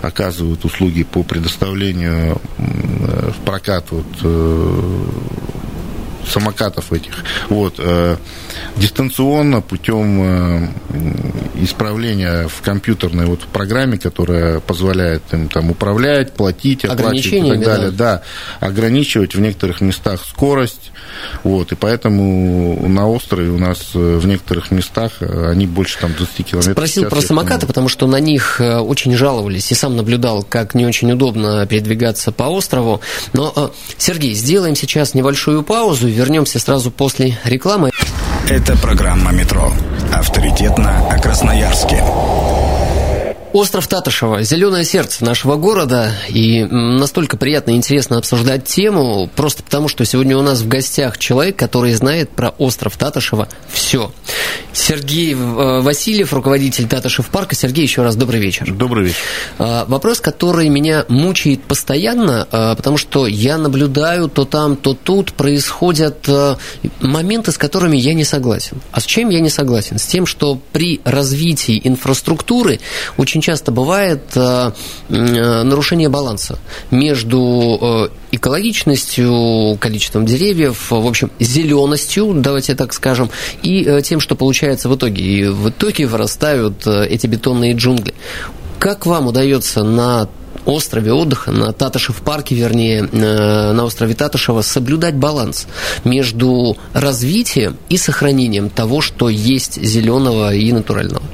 оказывают 0.00 0.64
услуги 0.64 1.04
по 1.04 1.22
предоставлению 1.22 2.40
в 2.58 3.44
прокат 3.44 3.86
вот, 3.90 4.06
э, 4.22 5.04
самокатов 6.28 6.92
этих. 6.92 7.12
Вот, 7.48 7.74
э, 7.78 8.16
дистанционно 8.76 9.60
путем 9.60 10.22
э, 10.22 10.68
исправления 11.62 12.48
в 12.48 12.62
компьютерной 12.62 13.26
вот 13.26 13.40
программе, 13.40 13.98
которая 13.98 14.60
позволяет 14.60 15.22
им 15.32 15.48
там 15.48 15.70
управлять, 15.70 16.32
платить, 16.32 16.84
оплачивать 16.84 17.46
и 17.46 17.50
так 17.50 17.60
далее. 17.60 17.90
Да. 17.90 18.22
да, 18.60 18.66
ограничивать 18.66 19.34
в 19.34 19.40
некоторых 19.40 19.80
местах 19.80 20.20
скорость. 20.26 20.92
Вот, 21.42 21.72
и 21.72 21.74
поэтому 21.74 22.88
на 22.88 23.08
острове 23.08 23.50
у 23.50 23.58
нас 23.58 23.90
э, 23.94 23.98
в 23.98 24.26
некоторых 24.26 24.70
местах 24.70 25.12
они 25.20 25.66
больше 25.66 25.98
там 25.98 26.14
20 26.14 26.46
километров. 26.46 26.74
Спросил 26.74 27.08
про 27.08 27.20
самокаты, 27.20 27.66
потому 27.66 27.88
что 27.88 28.06
на 28.06 28.20
них 28.20 28.60
очень 28.60 29.14
жаловались, 29.16 29.70
и 29.72 29.74
сам 29.74 29.96
наблюдал, 29.96 30.42
как 30.42 30.74
не 30.74 30.86
очень 30.86 31.12
удобно 31.12 31.66
передвигаться 31.66 32.32
по 32.32 32.44
острову. 32.44 33.00
Но, 33.32 33.72
Сергей, 33.98 34.34
сделаем 34.34 34.76
сейчас 34.76 35.14
небольшую 35.14 35.62
паузу, 35.62 36.08
вернемся 36.12 36.58
сразу 36.58 36.90
после 36.90 37.38
рекламы. 37.44 37.90
Это 38.48 38.76
программа 38.76 39.32
«Метро». 39.32 39.72
Авторитетно 40.12 41.08
о 41.08 41.18
Красноярске. 41.18 42.02
Остров 43.52 43.86
Татышева, 43.86 44.42
зеленое 44.42 44.82
сердце 44.82 45.22
нашего 45.26 45.56
города, 45.56 46.10
и 46.30 46.64
настолько 46.64 47.36
приятно 47.36 47.72
и 47.72 47.74
интересно 47.74 48.16
обсуждать 48.16 48.64
тему, 48.64 49.28
просто 49.36 49.62
потому, 49.62 49.88
что 49.88 50.06
сегодня 50.06 50.38
у 50.38 50.42
нас 50.42 50.60
в 50.62 50.68
гостях 50.68 51.18
человек, 51.18 51.56
который 51.56 51.92
знает 51.92 52.30
про 52.30 52.48
остров 52.50 52.96
Татышева 52.96 53.48
все. 53.70 54.10
Сергей 54.72 55.34
э, 55.34 55.80
Васильев, 55.82 56.32
руководитель 56.32 56.88
Татышев 56.88 57.28
парка. 57.28 57.54
Сергей, 57.54 57.82
еще 57.82 58.02
раз 58.02 58.16
добрый 58.16 58.40
вечер. 58.40 58.72
Добрый 58.72 59.08
вечер. 59.08 59.18
А, 59.58 59.84
вопрос, 59.86 60.20
который 60.20 60.70
меня 60.70 61.04
мучает 61.08 61.62
постоянно, 61.62 62.48
а, 62.50 62.74
потому 62.74 62.96
что 62.96 63.26
я 63.26 63.58
наблюдаю 63.58 64.30
то 64.30 64.46
там, 64.46 64.76
то 64.76 64.94
тут 64.94 65.34
происходят 65.34 66.26
э, 66.26 66.56
моменты, 67.00 67.52
с 67.52 67.58
которыми 67.58 67.98
я 67.98 68.14
не 68.14 68.24
согласен. 68.24 68.80
А 68.92 69.00
с 69.00 69.04
чем 69.04 69.28
я 69.28 69.40
не 69.40 69.50
согласен? 69.50 69.98
С 69.98 70.06
тем, 70.06 70.24
что 70.24 70.58
при 70.72 71.02
развитии 71.04 71.78
инфраструктуры 71.84 72.80
очень 73.18 73.41
очень 73.41 73.41
часто 73.42 73.72
бывает 73.72 74.22
э, 74.34 74.72
э, 75.10 75.62
нарушение 75.62 76.08
баланса 76.08 76.58
между 76.90 77.78
э, 77.80 78.08
экологичностью, 78.30 79.76
количеством 79.78 80.24
деревьев, 80.24 80.90
в 80.90 81.06
общем, 81.06 81.30
зеленостью, 81.38 82.32
давайте 82.34 82.74
так 82.74 82.94
скажем, 82.94 83.30
и 83.62 84.00
тем, 84.02 84.20
что 84.20 84.34
получается 84.34 84.88
в 84.88 84.96
итоге. 84.96 85.22
И 85.22 85.44
в 85.48 85.68
итоге 85.68 86.06
вырастают 86.06 86.86
эти 86.86 87.26
бетонные 87.26 87.74
джунгли. 87.74 88.14
Как 88.78 89.04
вам 89.04 89.26
удается 89.26 89.82
на 89.82 90.28
острове 90.64 91.12
отдыха, 91.12 91.50
на 91.52 91.72
Татышев 91.72 92.22
парке, 92.22 92.54
вернее, 92.54 93.02
на 93.02 93.84
острове 93.84 94.14
Татышева, 94.14 94.62
соблюдать 94.62 95.16
баланс 95.16 95.66
между 96.04 96.76
развитием 96.92 97.76
и 97.88 97.96
сохранением 97.96 98.70
того, 98.70 99.00
что 99.00 99.28
есть 99.28 99.82
зеленого 99.82 100.54
и 100.54 100.72
натурального? 100.72 101.24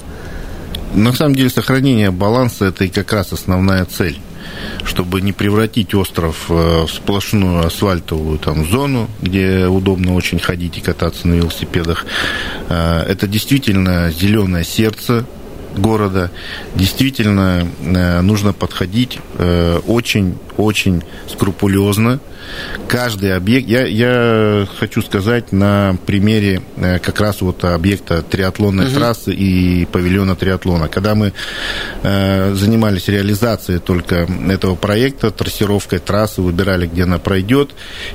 На 0.94 1.12
самом 1.12 1.34
деле 1.34 1.50
сохранение 1.50 2.10
баланса– 2.10 2.64
это 2.66 2.84
и 2.84 2.88
как 2.88 3.12
раз 3.12 3.32
основная 3.32 3.84
цель 3.84 4.18
чтобы 4.84 5.20
не 5.20 5.32
превратить 5.32 5.94
остров 5.94 6.46
э, 6.48 6.84
в 6.86 6.90
сплошную 6.90 7.66
асфальтовую 7.66 8.38
там, 8.38 8.64
зону, 8.64 9.08
где 9.20 9.66
удобно 9.66 10.14
очень 10.14 10.38
ходить 10.38 10.78
и 10.78 10.80
кататься 10.80 11.28
на 11.28 11.34
велосипедах. 11.34 12.06
Э, 12.68 13.02
это 13.06 13.26
действительно 13.26 14.10
зеленое 14.10 14.64
сердце 14.64 15.26
города. 15.76 16.30
Действительно 16.74 17.68
э, 17.80 18.20
нужно 18.20 18.52
подходить 18.52 19.18
очень-очень 20.58 21.02
скрупулезно 21.28 22.20
каждый 22.88 23.34
объект, 23.34 23.68
я, 23.68 23.86
я 23.86 24.66
хочу 24.78 25.02
сказать 25.02 25.52
на 25.52 25.96
примере 26.06 26.62
э, 26.76 26.98
как 26.98 27.20
раз 27.20 27.40
вот 27.40 27.64
объекта 27.64 28.22
триатлонной 28.22 28.86
угу. 28.86 28.94
трассы 28.94 29.32
и 29.32 29.84
павильона 29.86 30.36
триатлона. 30.36 30.88
Когда 30.88 31.14
мы 31.14 31.32
э, 32.02 32.54
занимались 32.54 33.08
реализацией 33.08 33.78
только 33.78 34.26
этого 34.48 34.74
проекта, 34.74 35.30
трассировкой 35.30 35.98
трассы, 35.98 36.42
выбирали, 36.42 36.86
где 36.86 37.04
она 37.04 37.18
пройдет, 37.18 37.70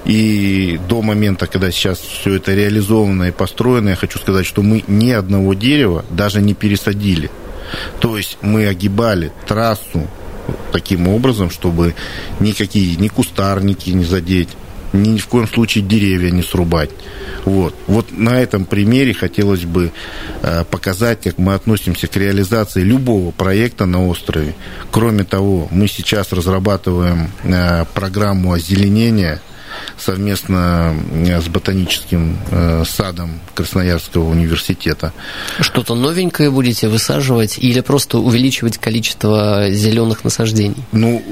и 0.06 0.80
до 0.90 1.02
момента, 1.02 1.48
когда 1.48 1.72
сейчас 1.72 2.00
все 2.00 2.36
это 2.36 2.54
реализовано 2.54 3.26
и 3.26 3.32
построено, 3.32 3.90
я 3.90 3.96
хочу 3.96 4.20
сказать, 4.20 4.46
что 4.46 4.62
мы 4.62 4.84
ни 4.88 5.12
одного 5.12 5.54
дерева 5.54 6.06
даже 6.10 6.42
не 6.42 6.54
пересадили. 6.54 7.30
То 8.00 8.18
есть 8.18 8.38
мы 8.42 8.68
огибали 8.68 9.32
трассу 9.48 10.08
таким 10.72 11.08
образом, 11.08 11.50
чтобы 11.50 11.96
никакие 12.40 12.96
ни 12.96 13.08
кустарники 13.08 13.90
не 13.90 14.04
задеть, 14.04 14.50
ни 14.94 15.18
в 15.18 15.28
коем 15.28 15.48
случае 15.48 15.84
деревья 15.84 16.32
не 16.32 16.44
срубать. 16.44 16.92
Вот. 17.46 17.76
вот 17.88 18.12
на 18.12 18.40
этом 18.40 18.66
примере 18.66 19.14
хотелось 19.14 19.66
бы 19.66 19.92
э, 20.42 20.64
показать, 20.70 21.22
как 21.24 21.38
мы 21.38 21.56
относимся 21.56 22.08
к 22.08 22.16
реализации 22.16 22.82
любого 22.82 23.32
проекта 23.32 23.86
на 23.86 24.08
острове. 24.08 24.56
Кроме 24.92 25.24
того, 25.24 25.68
мы 25.72 25.88
сейчас 25.88 26.32
разрабатываем 26.32 27.32
э, 27.44 27.86
программу 27.94 28.54
озеленения– 28.54 29.42
совместно 29.98 30.96
э, 31.12 31.42
с 31.42 31.48
ботаническим 31.48 32.38
э, 32.52 32.84
садом 32.86 33.40
Красноярского 33.56 34.30
университета. 34.30 35.14
Что-то 35.60 35.96
новенькое 35.96 36.52
будете 36.52 36.88
высаживать 36.88 37.58
или 37.58 37.82
просто 37.82 38.18
увеличивать 38.20 38.78
количество 38.78 39.70
зеленых 39.70 40.24
насаждений? 40.24 40.84
Ну, 40.92 41.24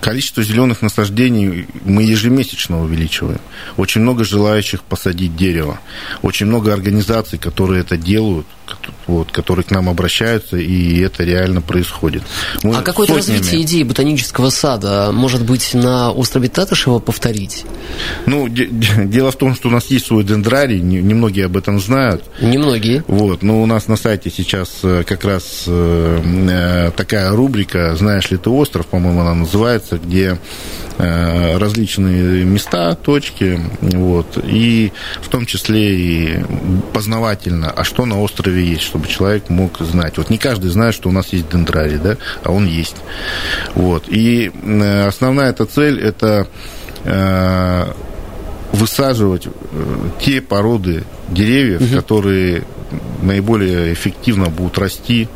Количество 0.00 0.42
зеленых 0.42 0.82
насаждений 0.82 1.66
мы 1.84 2.02
ежемесячно 2.02 2.82
увеличиваем. 2.82 3.40
Очень 3.78 4.02
много 4.02 4.22
желающих 4.22 4.82
посадить 4.82 5.34
дерево. 5.34 5.80
Очень 6.20 6.46
много 6.46 6.74
организаций, 6.74 7.38
которые 7.38 7.80
это 7.80 7.96
делают, 7.96 8.46
вот, 9.06 9.30
которые 9.30 9.64
к 9.64 9.70
нам 9.70 9.88
обращаются, 9.88 10.56
и 10.56 11.00
это 11.00 11.24
реально 11.24 11.60
происходит. 11.60 12.22
Мы 12.62 12.76
а 12.76 12.82
какое-то 12.82 13.14
сотнями... 13.14 13.38
развитие 13.38 13.62
идеи 13.62 13.82
ботанического 13.82 14.50
сада, 14.50 15.10
может 15.12 15.44
быть, 15.44 15.74
на 15.74 16.10
острове 16.10 16.48
Татышева 16.48 16.98
повторить? 16.98 17.64
Ну, 18.26 18.48
де- 18.48 18.68
дело 18.68 19.30
в 19.30 19.36
том, 19.36 19.54
что 19.54 19.68
у 19.68 19.70
нас 19.70 19.86
есть 19.86 20.06
свой 20.06 20.24
дендрарий, 20.24 20.80
немногие 20.80 21.46
об 21.46 21.56
этом 21.56 21.80
знают. 21.80 22.24
Немногие. 22.40 23.04
Вот, 23.06 23.42
но 23.42 23.62
у 23.62 23.66
нас 23.66 23.88
на 23.88 23.96
сайте 23.96 24.30
сейчас 24.30 24.80
э, 24.82 25.04
как 25.06 25.24
раз 25.24 25.64
э, 25.66 26.20
э, 26.48 26.90
такая 26.96 27.30
рубрика 27.30 27.94
«Знаешь 27.96 28.30
ли 28.30 28.36
ты 28.36 28.50
остров», 28.50 28.86
по-моему, 28.86 29.20
она 29.20 29.34
называется, 29.34 29.98
где 29.98 30.38
э, 30.98 31.56
различные 31.58 32.44
места, 32.44 32.94
точки, 32.94 33.60
вот, 33.80 34.38
и 34.44 34.92
в 35.20 35.28
том 35.28 35.46
числе 35.46 35.94
и 35.96 36.44
познавательно, 36.92 37.70
а 37.70 37.84
что 37.84 38.06
на 38.06 38.20
острове 38.20 38.64
есть, 38.64 38.84
чтобы 38.94 39.08
человек 39.08 39.50
мог 39.50 39.80
знать. 39.80 40.18
Вот 40.18 40.30
не 40.30 40.38
каждый 40.38 40.70
знает, 40.70 40.94
что 40.94 41.08
у 41.08 41.12
нас 41.12 41.32
есть 41.32 41.48
дендрарий, 41.48 41.98
да, 41.98 42.16
а 42.44 42.52
он 42.52 42.68
есть. 42.68 42.94
Вот. 43.74 44.04
И 44.06 44.52
э, 44.54 45.06
основная 45.08 45.50
эта 45.50 45.66
цель– 45.66 46.00
это 46.00 46.46
э, 47.02 47.86
высаживать 48.70 49.48
те 50.20 50.40
породы 50.40 51.02
деревьев, 51.28 51.80
угу. 51.80 51.96
которые 51.96 52.62
наиболее 53.20 53.92
эффективно 53.92 54.48
будут 54.48 54.78
расти 54.78 55.28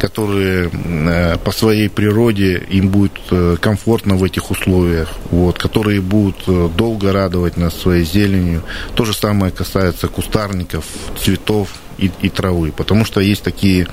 которые 0.00 0.70
э, 0.72 1.36
по 1.44 1.52
своей 1.52 1.88
природе 1.90 2.62
им 2.70 2.88
будет 2.88 3.12
э, 3.30 3.56
комфортно 3.60 4.16
в 4.16 4.24
этих 4.24 4.50
условиях, 4.50 5.10
вот, 5.30 5.58
которые 5.58 6.00
будут 6.00 6.36
э, 6.46 6.68
долго 6.76 7.12
радовать 7.12 7.56
нас 7.56 7.74
своей 7.74 8.04
зеленью. 8.04 8.62
То 8.94 9.04
же 9.04 9.12
самое 9.12 9.52
касается 9.52 10.08
кустарников, 10.08 10.84
цветов, 11.22 11.68
и, 11.98 12.10
и 12.22 12.30
травы. 12.30 12.72
Потому 12.72 13.04
что 13.04 13.20
есть 13.20 13.42
такие, 13.42 13.86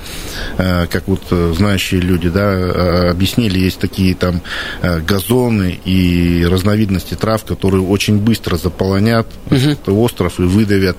как 0.56 1.06
вот 1.08 1.24
знающие 1.30 2.00
люди, 2.00 2.30
да, 2.30 3.10
объяснили, 3.10 3.58
есть 3.58 3.78
такие 3.78 4.14
там 4.14 4.40
газоны 4.82 5.78
и 5.84 6.46
разновидности 6.50 7.14
трав, 7.14 7.44
которые 7.44 7.82
очень 7.82 8.18
быстро 8.18 8.56
заполонят 8.56 9.26
угу. 9.50 10.00
остров 10.02 10.40
и 10.40 10.44
выдавят 10.44 10.96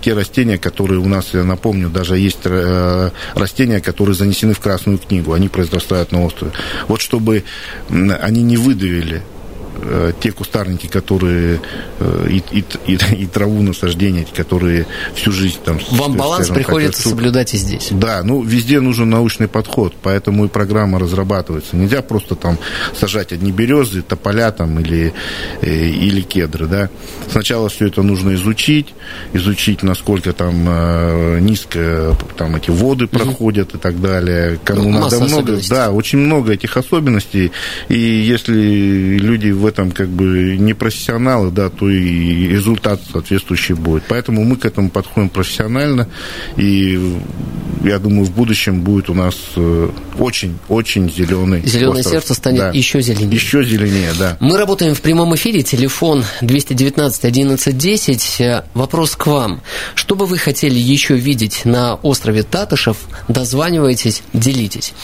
те 0.00 0.14
растения, 0.14 0.58
которые 0.58 0.98
у 0.98 1.06
нас, 1.06 1.28
я 1.32 1.44
напомню, 1.44 1.90
даже 1.90 2.18
есть 2.18 2.40
растения, 3.34 3.80
которые 3.80 4.15
занесены 4.16 4.54
в 4.54 4.60
Красную 4.60 4.98
книгу, 4.98 5.32
они 5.32 5.48
произрастают 5.48 6.12
на 6.12 6.24
острове. 6.24 6.52
Вот 6.88 7.00
чтобы 7.00 7.44
они 7.88 8.42
не 8.42 8.56
выдавили 8.56 9.22
э, 9.76 10.12
те 10.20 10.32
кустарники, 10.32 10.86
которые 10.86 11.60
э, 12.00 12.28
и, 12.30 12.42
и, 12.58 12.64
и, 12.86 12.98
и 13.22 13.26
траву 13.26 13.62
насаждения, 13.62 14.26
которые 14.34 14.86
всю 15.14 15.32
жизнь 15.32 15.58
там... 15.64 15.78
Вам 15.90 16.14
баланс 16.14 16.48
приходится 16.48 17.02
хотят, 17.02 17.10
соблюдать 17.12 17.54
и 17.54 17.56
здесь. 17.56 17.88
Да, 17.90 18.22
ну 18.22 18.42
везде 18.42 18.80
нужен 18.80 19.10
научный 19.10 19.48
подход, 19.48 19.94
поэтому 20.02 20.44
и 20.46 20.48
программа 20.48 20.98
разрабатывается. 20.98 21.76
Нельзя 21.76 22.02
просто 22.02 22.34
там 22.34 22.58
сажать 22.94 23.32
одни 23.32 23.52
березы, 23.52 24.02
тополя 24.02 24.50
там 24.50 24.80
или, 24.80 25.12
э, 25.60 25.88
или 25.88 26.20
кедры, 26.20 26.66
да. 26.66 26.90
Сначала 27.30 27.68
все 27.68 27.86
это 27.86 28.02
нужно 28.02 28.34
изучить, 28.34 28.94
изучить, 29.32 29.82
насколько 29.82 30.32
там 30.32 30.66
э, 30.68 31.38
низко 31.40 32.16
там 32.36 32.56
эти 32.56 32.70
воды 32.70 33.06
проходят 33.06 33.74
и 33.74 33.78
так 33.78 34.00
далее. 34.00 34.58
Кому 34.64 34.90
ну, 34.90 35.00
надо 35.00 35.20
много, 35.20 35.58
да, 35.68 35.90
очень 35.90 36.18
много 36.18 36.52
этих 36.52 36.76
особенностей. 36.76 37.52
И 37.88 37.98
если 37.98 39.18
люди 39.18 39.50
в 39.50 39.65
этом 39.66 39.90
как 39.90 40.08
бы 40.08 40.56
не 40.58 40.74
профессионалы, 40.74 41.50
да, 41.50 41.68
то 41.70 41.88
и 41.88 42.48
результат 42.48 43.00
соответствующий 43.12 43.74
будет. 43.74 44.04
Поэтому 44.08 44.44
мы 44.44 44.56
к 44.56 44.64
этому 44.64 44.90
подходим 44.90 45.28
профессионально, 45.28 46.08
и 46.56 47.18
я 47.84 47.98
думаю, 47.98 48.24
в 48.24 48.32
будущем 48.32 48.80
будет 48.80 49.10
у 49.10 49.14
нас 49.14 49.36
очень-очень 50.18 51.06
э, 51.06 51.10
зеленый 51.10 51.66
Зеленое 51.66 52.00
остров. 52.00 52.12
сердце 52.12 52.34
станет 52.34 52.58
да. 52.58 52.70
еще 52.70 53.00
зеленее. 53.00 53.34
Еще 53.34 53.64
зеленее, 53.64 54.12
да. 54.18 54.36
Мы 54.40 54.56
работаем 54.56 54.94
в 54.94 55.00
прямом 55.00 55.34
эфире, 55.36 55.62
телефон 55.62 56.24
219 56.40 57.24
11 57.24 57.76
10. 57.76 58.40
Вопрос 58.74 59.16
к 59.16 59.26
вам. 59.26 59.62
Что 59.94 60.14
бы 60.14 60.26
вы 60.26 60.38
хотели 60.38 60.78
еще 60.78 61.16
видеть 61.16 61.64
на 61.64 61.94
острове 61.96 62.42
Татышев? 62.42 62.98
Дозванивайтесь, 63.28 64.22
делитесь. 64.32 64.94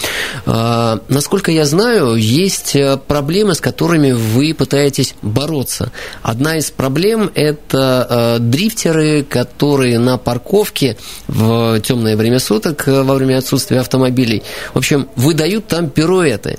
А, 0.46 1.00
насколько 1.08 1.50
я 1.50 1.64
знаю, 1.66 2.16
есть 2.16 2.74
э, 2.74 2.96
проблемы, 2.96 3.54
с 3.54 3.60
которыми 3.60 4.12
вы 4.12 4.51
пытаетесь 4.52 5.14
бороться. 5.22 5.92
Одна 6.22 6.58
из 6.58 6.70
проблем– 6.70 7.30
это 7.34 8.06
э, 8.08 8.38
дрифтеры, 8.40 9.24
которые 9.24 9.98
на 9.98 10.18
парковке 10.18 10.96
в 11.28 11.80
темное 11.80 12.16
время 12.16 12.38
суток, 12.38 12.86
э, 12.88 13.02
во 13.02 13.14
время 13.14 13.38
отсутствия 13.38 13.80
автомобилей, 13.80 14.42
в 14.74 14.78
общем, 14.78 15.08
выдают 15.16 15.66
там 15.66 15.90
пируэты. 15.90 16.58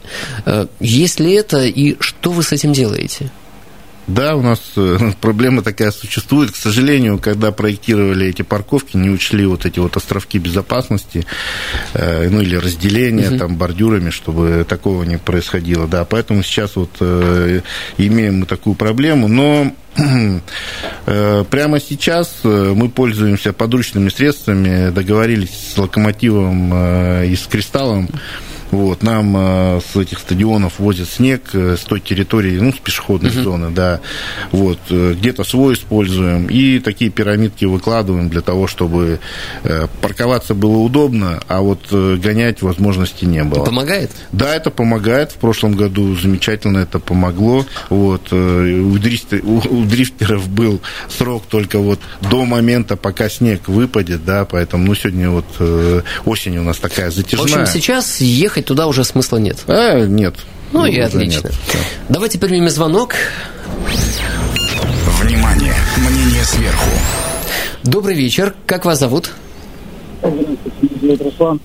Есть 0.79 1.19
ли 1.19 1.34
это 1.34 1.63
и 1.63 1.95
что 1.99 2.32
вы 2.32 2.43
с 2.43 2.51
этим 2.51 2.73
делаете? 2.73 3.32
Да, 4.08 4.36
у 4.36 4.42
нас 4.42 4.60
э, 4.76 4.98
проблема 5.22 5.62
такая 5.62 5.92
существует. 5.92 6.52
К 6.52 6.56
сожалению, 6.56 7.20
когда 7.20 7.52
проектировали 7.52 8.28
эти 8.28 8.42
парковки, 8.42 8.98
не 8.98 9.10
учли 9.10 9.46
вот 9.46 9.66
эти 9.66 9.80
вот 9.80 9.96
островки 9.96 10.39
безопасности, 10.39 11.26
э, 11.94 12.30
ну 12.30 12.42
или 12.42 12.56
разделения 12.56 13.30
угу. 13.30 13.38
там 13.38 13.56
бордюрами, 13.56 14.10
чтобы 14.10 14.66
такого 14.68 15.04
не 15.04 15.18
происходило. 15.18 15.88
Да, 15.88 16.06
поэтому 16.06 16.44
сейчас 16.44 16.76
вот 16.76 16.92
э, 17.00 17.62
имеем 17.98 18.42
мы 18.42 18.46
такую 18.46 18.76
проблему, 18.76 19.28
но 19.28 19.74
Прямо 21.06 21.80
сейчас 21.80 22.39
мы 22.44 22.89
пользуемся 22.89 23.54
подручными 23.54 24.10
средствами, 24.10 24.89
договорились 24.89 25.52
с 25.76 25.78
локомотивом 25.78 26.74
и 27.26 27.36
с 27.36 27.46
кристаллом 27.46 28.10
вот, 28.75 29.03
нам 29.03 29.36
э, 29.38 29.81
с 29.81 29.95
этих 29.95 30.19
стадионов 30.19 30.79
возят 30.79 31.09
снег 31.09 31.41
э, 31.53 31.77
с 31.77 31.81
той 31.81 31.99
территории, 31.99 32.57
ну, 32.59 32.73
с 32.73 32.77
пешеходной 32.77 33.29
uh-huh. 33.29 33.43
зоны, 33.43 33.69
да. 33.69 34.01
Вот, 34.51 34.79
э, 34.89 35.13
где-то 35.13 35.43
свой 35.43 35.75
используем. 35.75 36.47
И 36.47 36.79
такие 36.79 37.12
пирамидки 37.12 37.65
выкладываем 37.65 38.29
для 38.29 38.41
того, 38.41 38.67
чтобы 38.67 39.19
парковаться 40.01 40.53
было 40.53 40.77
удобно, 40.77 41.41
а 41.47 41.62
вот 41.62 41.91
гонять 41.91 42.62
возможности 42.62 43.25
не 43.25 43.43
было. 43.43 43.65
Помогает? 43.65 44.12
Да, 44.31 44.55
это 44.55 44.71
помогает. 44.71 45.31
В 45.31 45.36
прошлом 45.36 45.73
году 45.73 46.15
замечательно 46.15 46.79
это 46.79 46.99
помогло. 46.99 47.65
Вот, 47.89 48.31
у, 48.31 48.97
дрифтер, 48.97 49.41
у 49.43 49.83
дрифтеров 49.83 50.47
был 50.49 50.81
срок 51.09 51.43
только 51.49 51.79
вот 51.79 51.99
до 52.21 52.45
момента, 52.45 52.95
пока 52.95 53.29
снег 53.29 53.67
выпадет, 53.67 54.25
да, 54.25 54.45
поэтому, 54.45 54.86
ну, 54.86 54.95
сегодня 54.95 55.29
вот 55.29 55.45
осень 56.25 56.57
у 56.57 56.63
нас 56.63 56.77
такая 56.77 57.12
затяжная. 57.12 57.47
В 57.47 57.62
общем, 57.62 57.73
сейчас 57.73 58.21
ехать 58.21 58.62
ехать 58.63 58.67
туда 58.67 58.88
уже 58.88 59.04
смысла 59.04 59.38
нет. 59.38 59.58
А, 59.67 60.06
нет. 60.06 60.36
Ну, 60.71 60.80
ну 60.80 60.86
и 60.86 60.99
отлично. 60.99 61.47
Нет. 61.47 61.58
Давайте 62.10 62.39
примем 62.39 62.69
звонок. 62.69 63.15
Внимание! 65.21 65.73
Мнение 65.97 66.43
сверху. 66.43 66.89
Добрый 67.84 68.15
вечер. 68.15 68.54
Как 68.65 68.86
вас 68.86 68.99
зовут? 68.99 69.32
Руслан. 71.02 71.60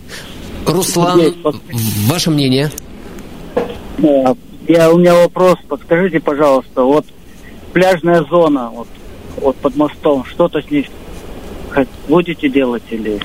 Руслан, 0.67 1.35
ваше 2.07 2.31
мнение? 2.31 2.71
Э, 3.99 4.35
я, 4.67 4.91
у 4.91 4.99
меня 4.99 5.15
вопрос. 5.15 5.57
Подскажите, 5.69 6.21
пожалуйста, 6.21 6.83
вот 6.83 7.07
пляжная 7.73 8.25
зона 8.25 8.71
вот, 8.71 8.89
вот 9.41 9.57
под 9.57 9.77
мостом, 9.77 10.25
что-то 10.25 10.61
с 10.61 10.71
ней 10.71 10.89
будете 12.09 12.49
делать 12.49 12.83
или 12.91 13.21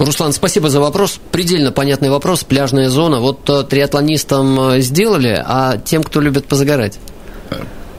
Руслан, 0.00 0.32
спасибо 0.32 0.70
за 0.70 0.80
вопрос. 0.80 1.20
Предельно 1.30 1.72
понятный 1.72 2.08
вопрос. 2.08 2.42
Пляжная 2.42 2.88
зона. 2.88 3.20
Вот 3.20 3.48
э, 3.50 3.64
триатлонистам 3.64 4.58
э, 4.60 4.80
сделали, 4.80 5.38
а 5.46 5.76
тем, 5.76 6.02
кто 6.02 6.22
любит 6.22 6.46
позагорать? 6.46 6.98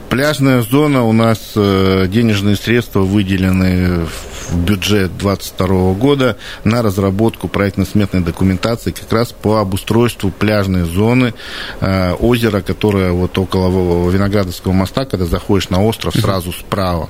Пляжная 0.10 0.64
зона 0.64 1.06
у 1.06 1.14
нас 1.14 1.38
э, 1.56 2.08
денежные 2.08 2.56
средства 2.56 3.02
выделены 3.02 4.08
в 4.50 4.58
бюджет 4.58 5.16
2022 5.20 5.94
года 5.94 6.38
на 6.64 6.82
разработку 6.82 7.48
проектно-сметной 7.48 8.22
документации 8.22 8.90
как 8.90 9.14
раз 9.14 9.32
по 9.32 9.60
обустройству 9.60 10.32
пляжной 10.32 10.84
зоны 10.84 11.34
озера, 11.80 12.62
которое 12.62 13.12
вот 13.14 13.38
около 13.38 14.10
Виноградовского 14.10 14.74
моста, 14.74 15.06
когда 15.06 15.26
заходишь 15.26 15.70
на 15.70 15.82
остров, 15.82 16.16
сразу 16.16 16.52
справа. 16.52 17.10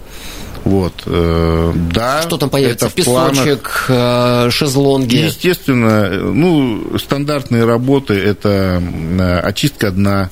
Вот, 0.64 1.04
э, 1.06 1.74
да. 1.92 2.22
Что 2.22 2.38
там 2.38 2.50
появится? 2.50 2.86
Это 2.88 2.96
Песочек, 2.96 3.88
планах... 3.88 4.48
Э, 4.48 4.50
шезлонги? 4.52 5.16
Естественно, 5.16 6.10
ну, 6.10 6.98
стандартные 6.98 7.66
работы– 7.66 8.14
это 8.16 8.82
э, 8.82 9.40
очистка 9.40 9.92
дна, 9.92 10.30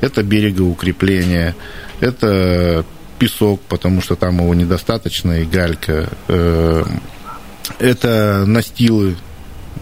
это 0.00 0.22
берегоукрепление, 0.22 1.54
это 2.00 2.84
песок, 3.18 3.60
потому 3.68 4.00
что 4.00 4.16
там 4.16 4.38
его 4.38 4.54
недостаточно, 4.54 5.40
и 5.40 5.44
галька. 5.44 6.08
Это 7.78 8.44
настилы 8.46 9.16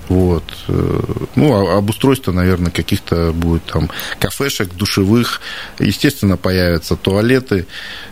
вот. 0.09 0.45
Э, 0.69 1.01
ну, 1.35 1.55
а 1.55 1.79
обустройство, 1.79 2.33
наверное, 2.33 2.71
каких-то 2.71 3.33
будет 3.33 3.64
там 3.64 3.90
кафешек, 4.19 4.75
душевых. 4.75 5.40
Естественно, 5.79 6.37
появятся 6.37 6.97
туалеты. 6.97 7.66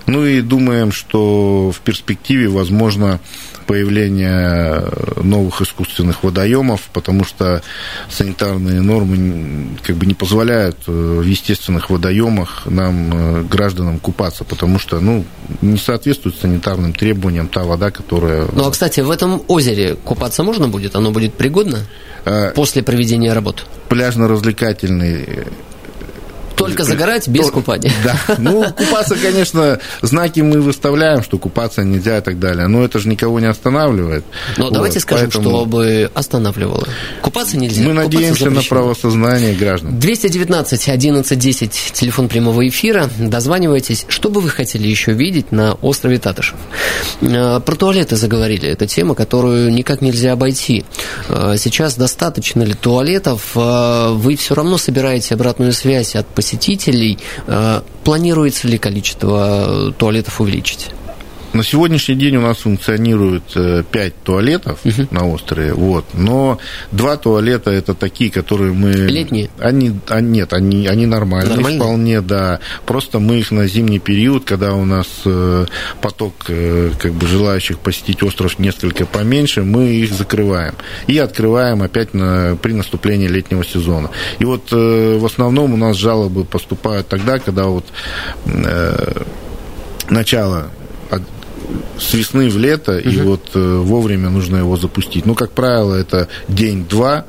Ну 0.07 0.25
и 0.27 0.41
думаем, 0.41 0.93
что 0.93 1.71
в 1.71 1.81
перспективе, 1.81 2.49
возможно, 2.49 3.21
появление 3.67 4.85
новых 5.23 5.63
искусственных 5.63 6.23
водоемов, 6.23 6.83
потому 6.93 7.25
что 7.25 7.63
санитарные 8.11 8.81
нормы 8.81 9.69
как 9.83 9.97
бы 9.97 10.07
не 10.07 10.15
позволяют 10.15 10.77
э, 10.87 10.91
в 10.91 11.23
естественных 11.23 11.91
водоемах 11.91 12.67
нам, 12.67 13.11
э, 13.13 13.43
гражданам, 13.45 13.99
купаться, 13.99 14.45
потому 14.45 14.79
что 14.79 15.01
ну, 15.01 15.25
не 15.61 15.79
соответствует 15.79 16.37
санитарным 16.37 16.93
требованиям 16.93 17.49
та 17.49 17.65
вода, 17.65 17.91
которая... 17.91 18.47
Ну, 18.53 18.67
а, 18.67 18.71
кстати, 18.71 19.01
в 19.01 19.11
этом 19.11 19.43
озере 19.49 19.95
купаться 19.95 20.43
можно 20.43 20.69
будет? 20.69 20.95
Оно 20.97 21.11
будет 21.11 21.35
пригодно. 21.35 21.84
После 22.55 22.83
проведения 22.83 23.33
работ? 23.33 23.67
Пляжно-развлекательный 23.89 25.47
только 26.67 26.85
загорать 26.85 27.29
без 27.29 27.51
купания. 27.51 27.93
Да. 28.05 28.17
Ну, 28.39 28.65
купаться, 28.65 29.17
конечно, 29.17 29.79
знаки 30.03 30.41
мы 30.41 30.61
выставляем, 30.61 31.23
что 31.23 31.39
купаться 31.39 31.85
нельзя 31.85 32.19
и 32.19 32.21
так 32.21 32.39
далее. 32.39 32.67
Но 32.67 32.85
это 32.85 32.99
же 32.99 33.09
никого 33.09 33.41
не 33.41 33.47
останавливает. 33.47 34.25
Но 34.59 34.65
вот, 34.65 34.75
давайте 34.75 35.01
скажем, 35.01 35.31
поэтому... 35.31 35.57
чтобы 35.61 36.11
останавливало. 36.13 36.87
Купаться 37.23 37.57
нельзя. 37.57 37.83
Мы 37.83 37.93
надеемся 37.93 38.51
на 38.51 38.63
правосознание 38.63 39.55
граждан. 39.55 39.99
219 39.99 40.89
11 40.89 41.39
10, 41.39 41.93
телефон 41.93 42.29
прямого 42.29 42.67
эфира. 42.69 43.09
Дозванивайтесь. 43.19 44.05
Что 44.09 44.29
бы 44.29 44.41
вы 44.41 44.51
хотели 44.51 44.87
еще 44.87 45.13
видеть 45.13 45.53
на 45.53 45.75
острове 45.75 46.19
Татышев? 46.19 46.57
Э, 47.21 47.61
про 47.61 47.75
туалеты 47.77 48.17
заговорили. 48.17 48.69
Это 48.69 48.87
тема, 48.87 49.15
которую 49.15 49.73
никак 49.73 50.01
нельзя 50.01 50.33
обойти. 50.33 50.85
Э, 51.29 51.55
сейчас 51.59 51.97
достаточно 51.97 52.63
ли 52.63 52.75
туалетов? 52.75 53.53
Э, 53.55 54.11
вы 54.13 54.37
все 54.37 54.55
равно 54.55 54.79
собираете 54.79 55.35
обратную 55.35 55.73
связь 55.73 56.17
от 56.17 56.27
посетителей 56.27 56.54
посетителей. 56.55 57.19
Э, 57.47 57.83
планируется 58.05 58.69
ли 58.69 58.79
количество 58.79 59.93
туалетов 59.99 60.41
увеличить? 60.41 60.91
На 61.55 61.63
сегодняшний 61.63 62.17
день 62.17 62.37
у 62.37 62.41
нас 62.41 62.59
функционирует 62.59 63.45
э, 63.55 63.85
пять 63.91 64.15
туалетов 64.23 64.81
угу. 64.85 65.07
на 65.11 65.27
острове, 65.29 65.73
вот, 65.73 66.05
но 66.13 66.59
два 66.91 67.17
туалета 67.17 67.71
это 67.71 67.95
такие, 67.95 68.31
которые 68.31 68.73
мы... 68.73 68.91
Летние? 68.93 69.51
Они, 69.59 69.93
они 70.09 70.35
нет, 70.35 70.53
они, 70.53 70.89
они 70.89 71.07
нормальные, 71.07 71.55
нормальные 71.55 71.81
вполне, 71.81 72.21
да. 72.21 72.59
Просто 72.87 73.21
мы 73.21 73.39
их 73.39 73.53
на 73.53 73.69
зимний 73.69 74.01
период, 74.01 74.45
когда 74.45 74.75
у 74.75 74.85
нас 74.85 75.07
э, 75.25 75.67
поток 76.01 76.35
э, 76.49 76.91
как 76.99 77.13
бы 77.13 77.27
желающих 77.29 77.79
посетить 77.79 78.23
остров 78.25 78.59
несколько 78.59 79.07
поменьше, 79.07 79.63
мы 79.63 79.87
их 79.87 80.13
закрываем 80.13 80.75
и 81.07 81.19
открываем 81.19 81.83
опять 81.83 82.15
на, 82.15 82.59
при 82.61 82.73
наступлении 82.73 83.29
летнего 83.29 83.65
сезона. 83.65 84.11
И 84.41 84.45
вот 84.45 84.73
в 84.73 85.25
основном 85.25 85.75
у 85.75 85.77
нас 85.77 85.97
жалобы 85.97 86.45
поступают 86.45 87.07
тогда, 87.07 87.39
когда 87.39 87.67
вот 87.67 87.85
э, 88.47 89.23
начало 90.11 90.71
с 91.99 92.15
весны 92.15 92.49
в 92.49 92.59
лето, 92.59 92.93
угу. 92.93 93.09
и 93.09 93.17
вот 93.19 93.51
э, 93.55 93.77
вовремя 93.79 94.31
нужно 94.31 94.57
его 94.57 94.77
запустить. 94.77 95.27
Ну, 95.27 95.35
как 95.35 95.53
правило, 95.53 95.95
это 95.95 96.29
день-два, 96.49 97.25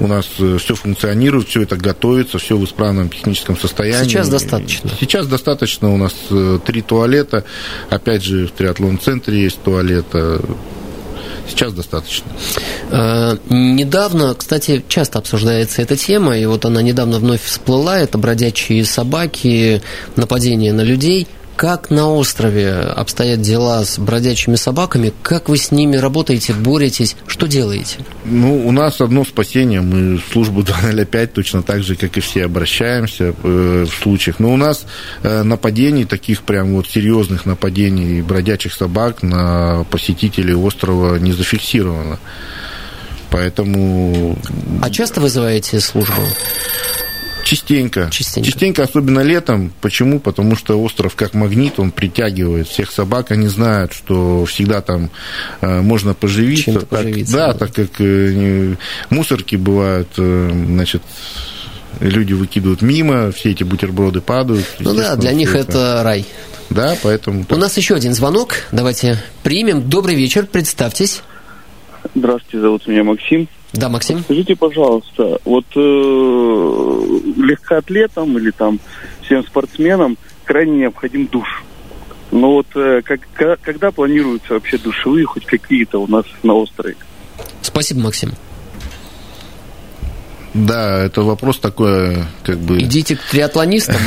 у 0.00 0.06
нас 0.06 0.26
э, 0.38 0.58
все 0.58 0.74
функционирует, 0.74 1.48
все 1.48 1.62
это 1.62 1.76
готовится, 1.76 2.38
все 2.38 2.56
в 2.56 2.64
исправном 2.64 3.08
техническом 3.08 3.56
состоянии. 3.56 4.08
Сейчас 4.08 4.28
достаточно. 4.28 4.90
Сейчас 4.98 5.26
достаточно. 5.26 5.92
У 5.92 5.96
нас 5.96 6.14
э, 6.30 6.58
три 6.64 6.82
туалета. 6.82 7.44
Опять 7.90 8.22
же, 8.22 8.46
в 8.46 8.52
триатлон-центре 8.52 9.42
есть 9.42 9.62
туалет. 9.62 10.06
Сейчас 11.48 11.72
достаточно. 11.72 12.30
Недавно, 13.50 14.34
кстати, 14.34 14.84
часто 14.86 15.18
обсуждается 15.18 15.82
эта 15.82 15.96
тема, 15.96 16.38
и 16.38 16.46
вот 16.46 16.64
она 16.64 16.82
недавно 16.82 17.18
вновь 17.18 17.42
всплыла, 17.42 17.98
это 17.98 18.16
бродячие 18.16 18.84
собаки, 18.84 19.82
нападения 20.14 20.72
на 20.72 20.82
людей– 20.82 21.26
как 21.62 21.90
на 21.90 22.10
острове 22.10 22.72
обстоят 22.72 23.40
дела 23.40 23.84
с 23.84 23.96
бродячими 23.96 24.56
собаками? 24.56 25.12
Как 25.22 25.48
вы 25.48 25.56
с 25.56 25.70
ними 25.70 25.94
работаете, 25.94 26.54
боретесь? 26.54 27.14
Что 27.28 27.46
делаете? 27.46 27.98
Ну, 28.24 28.66
у 28.66 28.72
нас 28.72 29.00
одно 29.00 29.24
спасение. 29.24 29.80
Мы 29.80 30.16
в 30.16 30.32
службу 30.32 30.62
205 30.64 31.32
точно 31.32 31.62
так 31.62 31.84
же, 31.84 31.94
как 31.94 32.16
и 32.16 32.20
все, 32.20 32.46
обращаемся 32.46 33.32
э, 33.44 33.86
в 33.88 33.94
случаях. 33.94 34.40
Но 34.40 34.52
у 34.52 34.56
нас 34.56 34.86
э, 35.22 35.44
нападений, 35.44 36.04
таких 36.04 36.42
прям 36.42 36.74
вот 36.74 36.88
серьезных 36.88 37.46
нападений 37.46 38.22
бродячих 38.22 38.72
собак 38.72 39.22
на 39.22 39.84
посетителей 39.88 40.54
острова 40.54 41.14
не 41.20 41.30
зафиксировано. 41.30 42.18
Поэтому... 43.30 44.36
А 44.82 44.90
часто 44.90 45.20
вызываете 45.20 45.78
службу? 45.78 46.22
Частенько. 47.44 48.08
Частенько. 48.10 48.50
Частенько, 48.50 48.82
особенно 48.82 49.20
летом. 49.20 49.72
Почему? 49.80 50.20
Потому 50.20 50.56
что 50.56 50.80
остров 50.80 51.14
как 51.16 51.34
магнит, 51.34 51.78
он 51.78 51.90
притягивает 51.90 52.68
всех 52.68 52.90
собак. 52.90 53.30
Они 53.30 53.48
знают, 53.48 53.92
что 53.92 54.44
всегда 54.44 54.80
там 54.80 55.10
э, 55.60 55.80
можно 55.80 56.14
поживиться. 56.14 56.72
Так, 56.72 56.88
поживиться 56.88 57.32
да, 57.32 57.52
да, 57.52 57.58
так 57.58 57.72
как 57.74 57.90
э, 58.00 58.76
мусорки 59.10 59.56
бывают, 59.56 60.08
э, 60.16 60.50
значит, 60.52 61.02
люди 62.00 62.32
выкидывают 62.32 62.82
мимо, 62.82 63.32
все 63.32 63.50
эти 63.50 63.64
бутерброды 63.64 64.20
падают. 64.20 64.66
Ну 64.78 64.94
да, 64.94 65.16
для 65.16 65.32
них 65.32 65.54
это, 65.54 65.70
это 65.70 66.02
рай. 66.02 66.26
Да, 66.70 66.96
поэтому... 67.02 67.44
У 67.48 67.56
нас 67.56 67.76
еще 67.76 67.94
один 67.94 68.14
звонок. 68.14 68.54
Давайте 68.72 69.18
примем. 69.42 69.88
Добрый 69.88 70.14
вечер, 70.14 70.46
представьтесь. 70.46 71.22
Здравствуйте, 72.14 72.60
зовут 72.60 72.86
меня 72.86 73.04
Максим. 73.04 73.48
Да, 73.72 73.88
Максим. 73.88 74.20
Скажите, 74.20 74.54
пожалуйста, 74.54 75.38
вот 75.44 75.64
э, 75.74 77.20
легкоатлетам 77.36 78.36
или 78.36 78.50
там 78.50 78.78
всем 79.22 79.42
спортсменам 79.44 80.18
крайне 80.44 80.80
необходим 80.80 81.26
душ. 81.26 81.64
Но 82.30 82.54
вот 82.54 82.66
э, 82.74 83.02
как, 83.02 83.60
когда 83.60 83.90
планируются 83.90 84.54
вообще 84.54 84.78
душевые 84.78 85.24
хоть 85.24 85.46
какие-то 85.46 85.98
у 85.98 86.06
нас 86.06 86.24
на 86.42 86.54
острове? 86.54 86.96
Спасибо, 87.62 88.00
Максим. 88.00 88.32
Да, 90.54 91.02
это 91.02 91.22
вопрос 91.22 91.58
такой, 91.58 92.18
как 92.44 92.58
бы... 92.58 92.78
Идите 92.78 93.16
к 93.16 93.22
триатлонистам. 93.22 93.96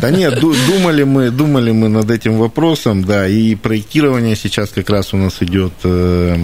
Да 0.00 0.10
нет, 0.10 0.40
думали 0.40 1.02
мы, 1.04 1.30
думали 1.30 1.70
мы 1.70 1.88
над 1.88 2.10
этим 2.10 2.38
вопросом, 2.38 3.04
да, 3.04 3.28
и 3.28 3.54
проектирование 3.54 4.34
сейчас 4.34 4.70
как 4.70 4.90
раз 4.90 5.12
у 5.14 5.16
нас 5.16 5.36
идет. 5.40 5.72
Э, 5.84 6.36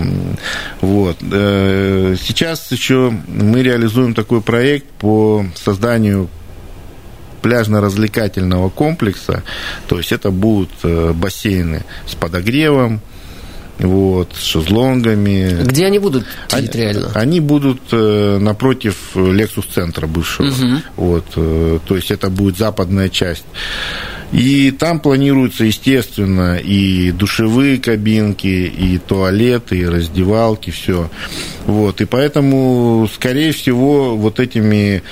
вот. 0.81 1.17
Э, 1.33 2.17
сейчас 2.21 2.71
еще 2.71 3.13
мы 3.27 3.63
реализуем 3.63 4.15
такой 4.15 4.41
проект 4.41 4.87
по 4.99 5.45
созданию 5.55 6.29
пляжно-развлекательного 7.43 8.69
комплекса, 8.69 9.43
то 9.89 9.99
есть 9.99 10.13
это 10.13 10.31
будут 10.31 10.71
э, 10.83 11.13
бассейны 11.13 11.85
с 12.07 12.15
подогревом, 12.15 13.01
вот, 13.79 14.35
с 14.35 14.45
шезлонгами. 14.45 15.63
Где 15.65 15.87
они 15.87 15.99
будут 15.99 16.25
территориально? 16.49 17.11
Они, 17.15 17.39
они 17.39 17.41
будут 17.41 17.81
э, 17.93 18.39
напротив 18.41 18.97
Лексус-центра 19.15 20.07
бывшего. 20.07 20.47
Угу. 20.49 20.83
Вот, 20.97 21.25
э, 21.37 21.79
то 21.87 21.97
есть 21.97 22.11
это 22.11 22.31
будет 22.31 22.59
западная 22.59 23.09
часть. 23.09 23.45
И 24.33 24.73
там 24.73 25.01
планируются, 25.01 25.65
естественно, 25.65 26.59
и 26.59 27.13
душевые 27.13 27.79
кабинки, 27.79 28.47
и 28.47 28.99
туалеты, 28.99 29.79
и 29.79 29.87
раздевалки, 29.87 30.71
все. 30.71 31.11
Вот, 31.65 32.03
и 32.03 32.05
поэтому, 32.05 33.09
скорее 33.15 33.53
всего, 33.53 34.17
вот 34.17 34.39
этими 34.39 35.03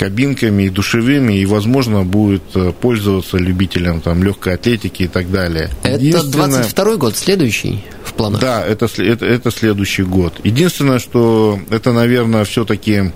кабинками 0.00 0.62
и 0.62 0.70
душевыми, 0.70 1.34
и, 1.34 1.44
возможно, 1.44 2.04
будет 2.04 2.42
э, 2.54 2.72
пользоваться 2.72 3.36
любителям 3.36 4.00
там, 4.00 4.24
легкой 4.24 4.54
атлетики 4.54 5.02
и 5.02 5.08
так 5.08 5.30
далее. 5.30 5.68
Это 5.82 6.22
22 6.24 6.96
год, 6.96 7.18
следующий 7.18 7.84
в 8.02 8.14
планах? 8.14 8.40
Да, 8.40 8.64
это, 8.64 8.88
это, 8.96 9.26
это 9.26 9.50
следующий 9.50 10.04
год. 10.04 10.40
Единственное, 10.42 11.00
что 11.00 11.58
это, 11.68 11.92
наверное, 11.92 12.44
все-таки 12.44 13.12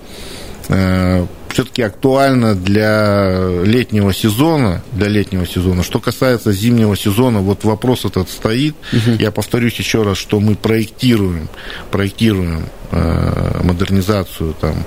э, 0.69 1.27
все-таки 1.55 1.83
актуально 1.83 2.57
для 2.57 3.63
летнего 3.63 4.13
сезона, 4.13 4.83
для 4.93 5.07
летнего 5.07 5.47
сезона. 5.47 5.85
Что 5.85 6.01
касается 6.01 6.53
зимнего 6.53 6.97
сезона, 6.97 7.39
вот 7.39 7.63
вопрос 7.63 8.05
этот 8.05 8.29
стоит. 8.29 8.75
Угу. 8.93 9.17
Я 9.21 9.31
повторюсь 9.31 9.75
еще 9.77 10.03
раз, 10.03 10.19
что 10.19 10.41
мы 10.41 10.57
проектируем, 10.57 11.49
проектируем 11.93 12.67
э, 12.91 13.61
модернизацию 13.63 14.57
там 14.61 14.85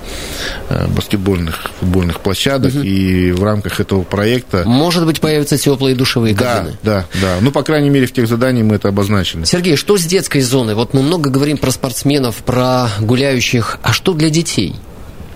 э, 0.68 0.86
баскетбольных, 0.88 1.70
футбольных 1.80 2.20
площадок, 2.20 2.74
угу. 2.74 2.82
и 2.82 3.32
в 3.32 3.42
рамках 3.42 3.80
этого 3.80 4.02
проекта... 4.02 4.64
Может 4.66 5.06
быть, 5.06 5.20
появятся 5.22 5.56
теплые 5.56 5.96
душевые 5.96 6.34
кабины? 6.34 6.76
Да, 6.82 7.06
да, 7.14 7.20
да. 7.22 7.36
Ну, 7.40 7.50
по 7.50 7.62
крайней 7.62 7.88
мере, 7.88 8.06
в 8.06 8.12
тех 8.12 8.28
заданиях 8.28 8.66
мы 8.66 8.74
это 8.74 8.88
обозначили. 8.88 9.44
Сергей, 9.44 9.76
что 9.76 9.96
с 9.96 10.04
детской 10.04 10.42
зоной? 10.42 10.74
Вот 10.74 10.92
мы 10.92 11.00
много 11.00 11.30
говорим 11.30 11.56
про 11.56 11.70
спортсменов, 11.70 12.36
про 12.36 12.88
гуляющих, 13.00 13.78
а 13.82 13.94
что 13.94 14.12
для 14.12 14.28
детей? 14.28 14.74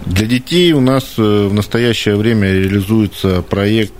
Для 0.06 0.26
детей 0.26 0.72
у 0.72 0.80
нас 0.80 1.14
э, 1.16 1.22
в 1.22 1.54
настоящее 1.54 2.16
время 2.16 2.48
реализуется 2.52 3.42
проект 3.42 3.94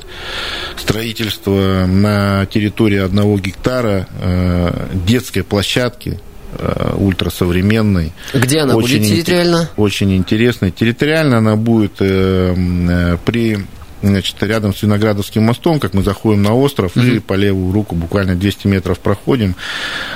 строительства 0.77 1.87
на 1.87 2.47
территории 2.47 2.99
одного 2.99 3.38
гектара 3.38 4.09
э, 4.21 4.88
детской 5.07 5.43
площадки 5.43 6.19
э, 6.59 6.95
ультрасовременной. 6.97 8.12
Где 8.35 8.61
она 8.61 8.77
очень 8.77 8.99
будет 8.99 9.09
территориально? 9.09 9.71
Очень 9.77 10.17
интересной. 10.17 10.71
Территориально 10.73 11.38
она 11.38 11.57
будет 11.57 11.95
при 11.97 13.59
значит, 14.03 14.37
рядом 14.43 14.75
с 14.75 14.83
Виноградовским 14.83 15.43
мостом, 15.43 15.81
как 15.81 15.95
мы 15.95 16.03
заходим 16.03 16.43
на 16.43 16.55
остров, 16.55 16.97
mm-hmm. 16.97 17.17
и 17.17 17.19
по 17.21 17.35
левую 17.35 17.73
руку 17.73 17.95
буквально 17.95 18.35
200 18.35 18.67
метров 18.67 18.99
проходим, 18.99 19.55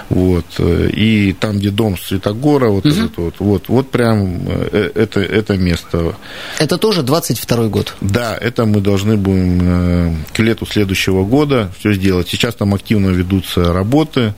вот, 0.08 0.46
и 0.58 1.34
там, 1.38 1.58
где 1.58 1.70
дом 1.70 1.96
Светогора, 1.98 2.68
вот 2.68 2.84
mm-hmm. 2.84 3.04
этот 3.04 3.18
вот, 3.18 3.34
вот, 3.38 3.68
вот 3.68 3.90
прям 3.90 4.42
э, 4.46 4.90
это, 4.94 5.20
это 5.20 5.56
место. 5.56 6.16
Это 6.58 6.78
тоже 6.78 7.02
22 7.02 7.68
год? 7.68 7.94
Да, 8.00 8.36
это 8.36 8.66
мы 8.66 8.80
должны 8.80 9.16
будем 9.16 9.60
э, 9.62 10.14
к 10.32 10.38
лету 10.40 10.66
следующего 10.66 11.24
года 11.24 11.72
все 11.78 11.92
сделать. 11.92 12.28
Сейчас 12.28 12.54
там 12.54 12.74
активно 12.74 13.10
ведутся 13.10 13.72
работы, 13.72 14.34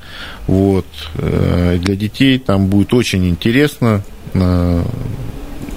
вот, 0.47 0.87
э, 1.15 1.79
для 1.81 1.97
детей 1.97 2.39
там 2.39 2.67
будет 2.67 2.93
очень 2.95 3.29
интересно, 3.29 4.05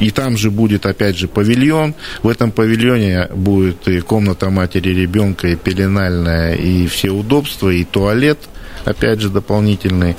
и 0.02 0.10
там 0.10 0.36
же 0.36 0.52
будет, 0.52 0.86
опять 0.86 1.16
же, 1.16 1.28
павильон. 1.28 1.94
В 2.24 2.28
этом 2.28 2.52
павильоне 2.52 3.30
будет 3.34 3.88
и 3.88 4.02
комната 4.02 4.50
матери 4.50 4.90
ребенка, 4.90 5.48
и 5.48 5.56
пеленальная, 5.56 6.56
и 6.56 6.88
все 6.88 7.12
удобства, 7.12 7.70
и 7.70 7.84
туалет, 7.86 8.40
опять 8.84 9.22
же, 9.22 9.30
дополнительный. 9.30 10.18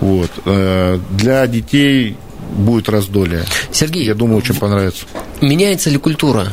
Вот. 0.00 0.30
Э, 0.46 0.98
для 1.10 1.46
детей 1.48 2.16
будет 2.56 2.88
раздолье. 2.88 3.42
Сергей, 3.72 4.04
я 4.04 4.14
думаю, 4.14 4.38
очень 4.38 4.54
понравится. 4.54 5.04
Меняется 5.40 5.90
ли 5.90 5.98
культура 5.98 6.46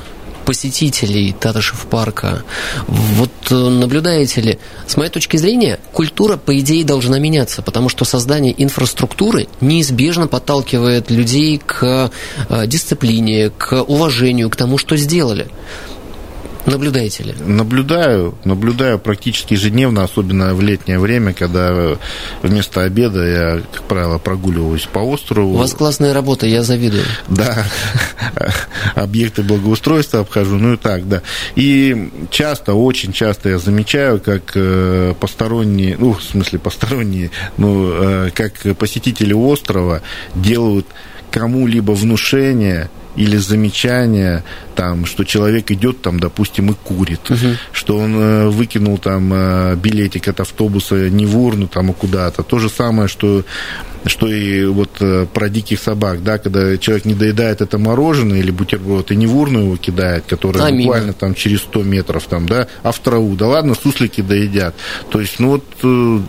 посетителей 0.51 1.31
Татышев 1.31 1.85
парка. 1.85 2.43
Вот 2.87 3.31
э, 3.51 3.55
наблюдаете 3.55 4.41
ли, 4.41 4.59
с 4.85 4.97
моей 4.97 5.09
точки 5.09 5.37
зрения, 5.37 5.79
культура, 5.93 6.35
по 6.35 6.59
идее, 6.59 6.83
должна 6.83 7.19
меняться, 7.19 7.61
потому 7.61 7.87
что 7.87 8.03
создание 8.03 8.53
инфраструктуры 8.61 9.47
неизбежно 9.61 10.27
подталкивает 10.27 11.09
людей 11.09 11.57
к 11.65 12.11
э, 12.49 12.67
дисциплине, 12.67 13.49
к 13.57 13.81
уважению, 13.81 14.49
к 14.49 14.57
тому, 14.57 14.77
что 14.77 14.97
сделали. 14.97 15.47
Наблюдаете 16.65 17.23
ли? 17.23 17.33
Наблюдаю, 17.39 18.35
наблюдаю 18.43 18.99
практически 18.99 19.53
ежедневно, 19.53 20.03
особенно 20.03 20.53
в 20.53 20.61
летнее 20.61 20.99
время, 20.99 21.33
когда 21.33 21.97
вместо 22.43 22.83
обеда 22.83 23.25
я, 23.25 23.61
как 23.71 23.83
правило, 23.83 24.19
прогуливаюсь 24.19 24.87
по 24.91 24.99
острову. 24.99 25.53
У 25.53 25.57
вас 25.57 25.73
классная 25.73 26.13
работа, 26.13 26.45
я 26.45 26.63
завидую. 26.63 27.03
Да, 27.27 27.65
объекты 28.95 29.41
благоустройства 29.41 30.19
обхожу, 30.19 30.57
ну 30.57 30.73
и 30.73 30.77
так, 30.77 31.07
да. 31.07 31.23
И 31.55 32.09
часто, 32.29 32.73
очень 32.73 33.11
часто 33.11 33.49
я 33.49 33.57
замечаю, 33.57 34.19
как 34.19 34.51
э, 34.55 35.15
посторонние, 35.19 35.97
ну, 35.97 36.13
в 36.13 36.23
смысле 36.23 36.59
посторонние, 36.59 37.31
ну, 37.57 37.89
э, 37.91 38.29
как 38.33 38.77
посетители 38.77 39.33
острова 39.33 40.01
делают 40.35 40.85
кому-либо 41.31 41.93
внушение 41.93 42.89
или 43.15 43.37
замечание, 43.37 44.43
там, 44.75 45.05
что 45.05 45.23
человек 45.23 45.71
идет, 45.71 46.01
там, 46.01 46.19
допустим, 46.19 46.71
и 46.71 46.73
курит, 46.73 47.29
угу. 47.29 47.55
что 47.71 47.97
он 47.97 48.15
э, 48.15 48.47
выкинул 48.49 48.97
там 48.97 49.31
э, 49.33 49.75
билетик 49.75 50.27
от 50.27 50.39
автобуса 50.39 51.09
не 51.09 51.25
в 51.25 51.37
урну, 51.37 51.67
там, 51.67 51.91
а 51.91 51.93
куда-то. 51.93 52.43
То 52.43 52.59
же 52.59 52.69
самое, 52.69 53.07
что 53.07 53.43
что 54.05 54.27
и 54.27 54.65
вот 54.65 54.97
э, 54.99 55.27
про 55.31 55.49
диких 55.49 55.79
собак, 55.79 56.23
да, 56.23 56.39
когда 56.39 56.75
человек 56.77 57.05
не 57.05 57.13
доедает 57.13 57.61
это 57.61 57.77
мороженое 57.77 58.39
или 58.39 58.49
бутерброд 58.49 59.11
и 59.11 59.15
не 59.15 59.27
в 59.27 59.37
урну 59.37 59.59
его 59.59 59.77
кидает, 59.77 60.23
который 60.27 60.61
а 60.61 60.71
буквально 60.71 61.03
мимо. 61.07 61.13
там 61.13 61.35
через 61.35 61.59
100 61.59 61.83
метров 61.83 62.25
там, 62.25 62.47
да, 62.47 62.67
а 62.81 62.91
в 62.91 62.99
траву, 62.99 63.35
да 63.35 63.47
ладно, 63.47 63.75
суслики 63.75 64.21
доедят. 64.21 64.73
То 65.11 65.21
есть, 65.21 65.39
ну 65.39 65.49
вот 65.49 66.25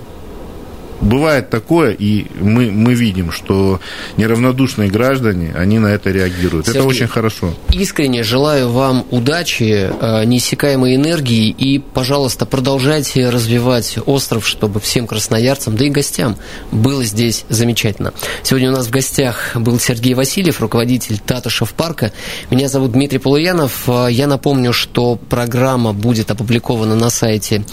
бывает 1.03 1.51
такое, 1.51 1.93
и 1.93 2.27
мы, 2.41 2.71
мы 2.71 2.95
видим, 2.95 3.33
что 3.33 3.81
неравнодушные 4.17 4.91
граждане, 4.91 5.53
они 5.55 5.79
на 5.79 5.89
это 5.89 6.11
реагируют. 6.11 6.67
Сергей, 6.67 6.81
это 6.81 6.89
очень 6.89 7.09
хорошо. 7.09 7.55
Искренне 7.71 8.23
желаю 8.23 8.71
вам 8.71 9.05
удачи, 9.11 9.91
э, 9.91 10.25
неиссякаемой 10.25 10.97
энергии, 10.97 11.51
и, 11.51 11.79
пожалуйста, 11.79 12.47
продолжайте 12.47 13.29
развивать 13.29 13.99
остров, 14.07 14.47
чтобы 14.47 14.81
всем 14.81 15.07
красноярцам, 15.07 15.77
да 15.77 15.85
и 15.85 15.91
гостям 15.91 16.37
было 16.71 17.05
здесь 17.05 17.45
замечательно. 17.49 18.13
Сегодня 18.43 18.71
у 18.71 18.73
нас 18.73 18.87
в 18.87 18.91
гостях 18.91 19.53
был 19.57 19.79
Сергей 19.79 20.15
Васильев, 20.15 20.61
руководитель 20.61 21.19
Татышев 21.19 21.73
парка. 21.75 22.13
Меня 22.51 22.69
зовут 22.69 22.93
Дмитрий 22.93 23.19
Полуянов. 23.19 23.89
Э, 23.89 24.07
я 24.11 24.27
напомню, 24.27 24.73
что 24.73 25.17
программа 25.17 25.93
будет 25.93 26.31
опубликована 26.31 26.95
на 26.95 27.11
сайте 27.11 27.65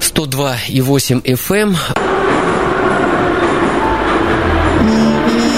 102,8 0.00 1.22
FM. 1.22 2.27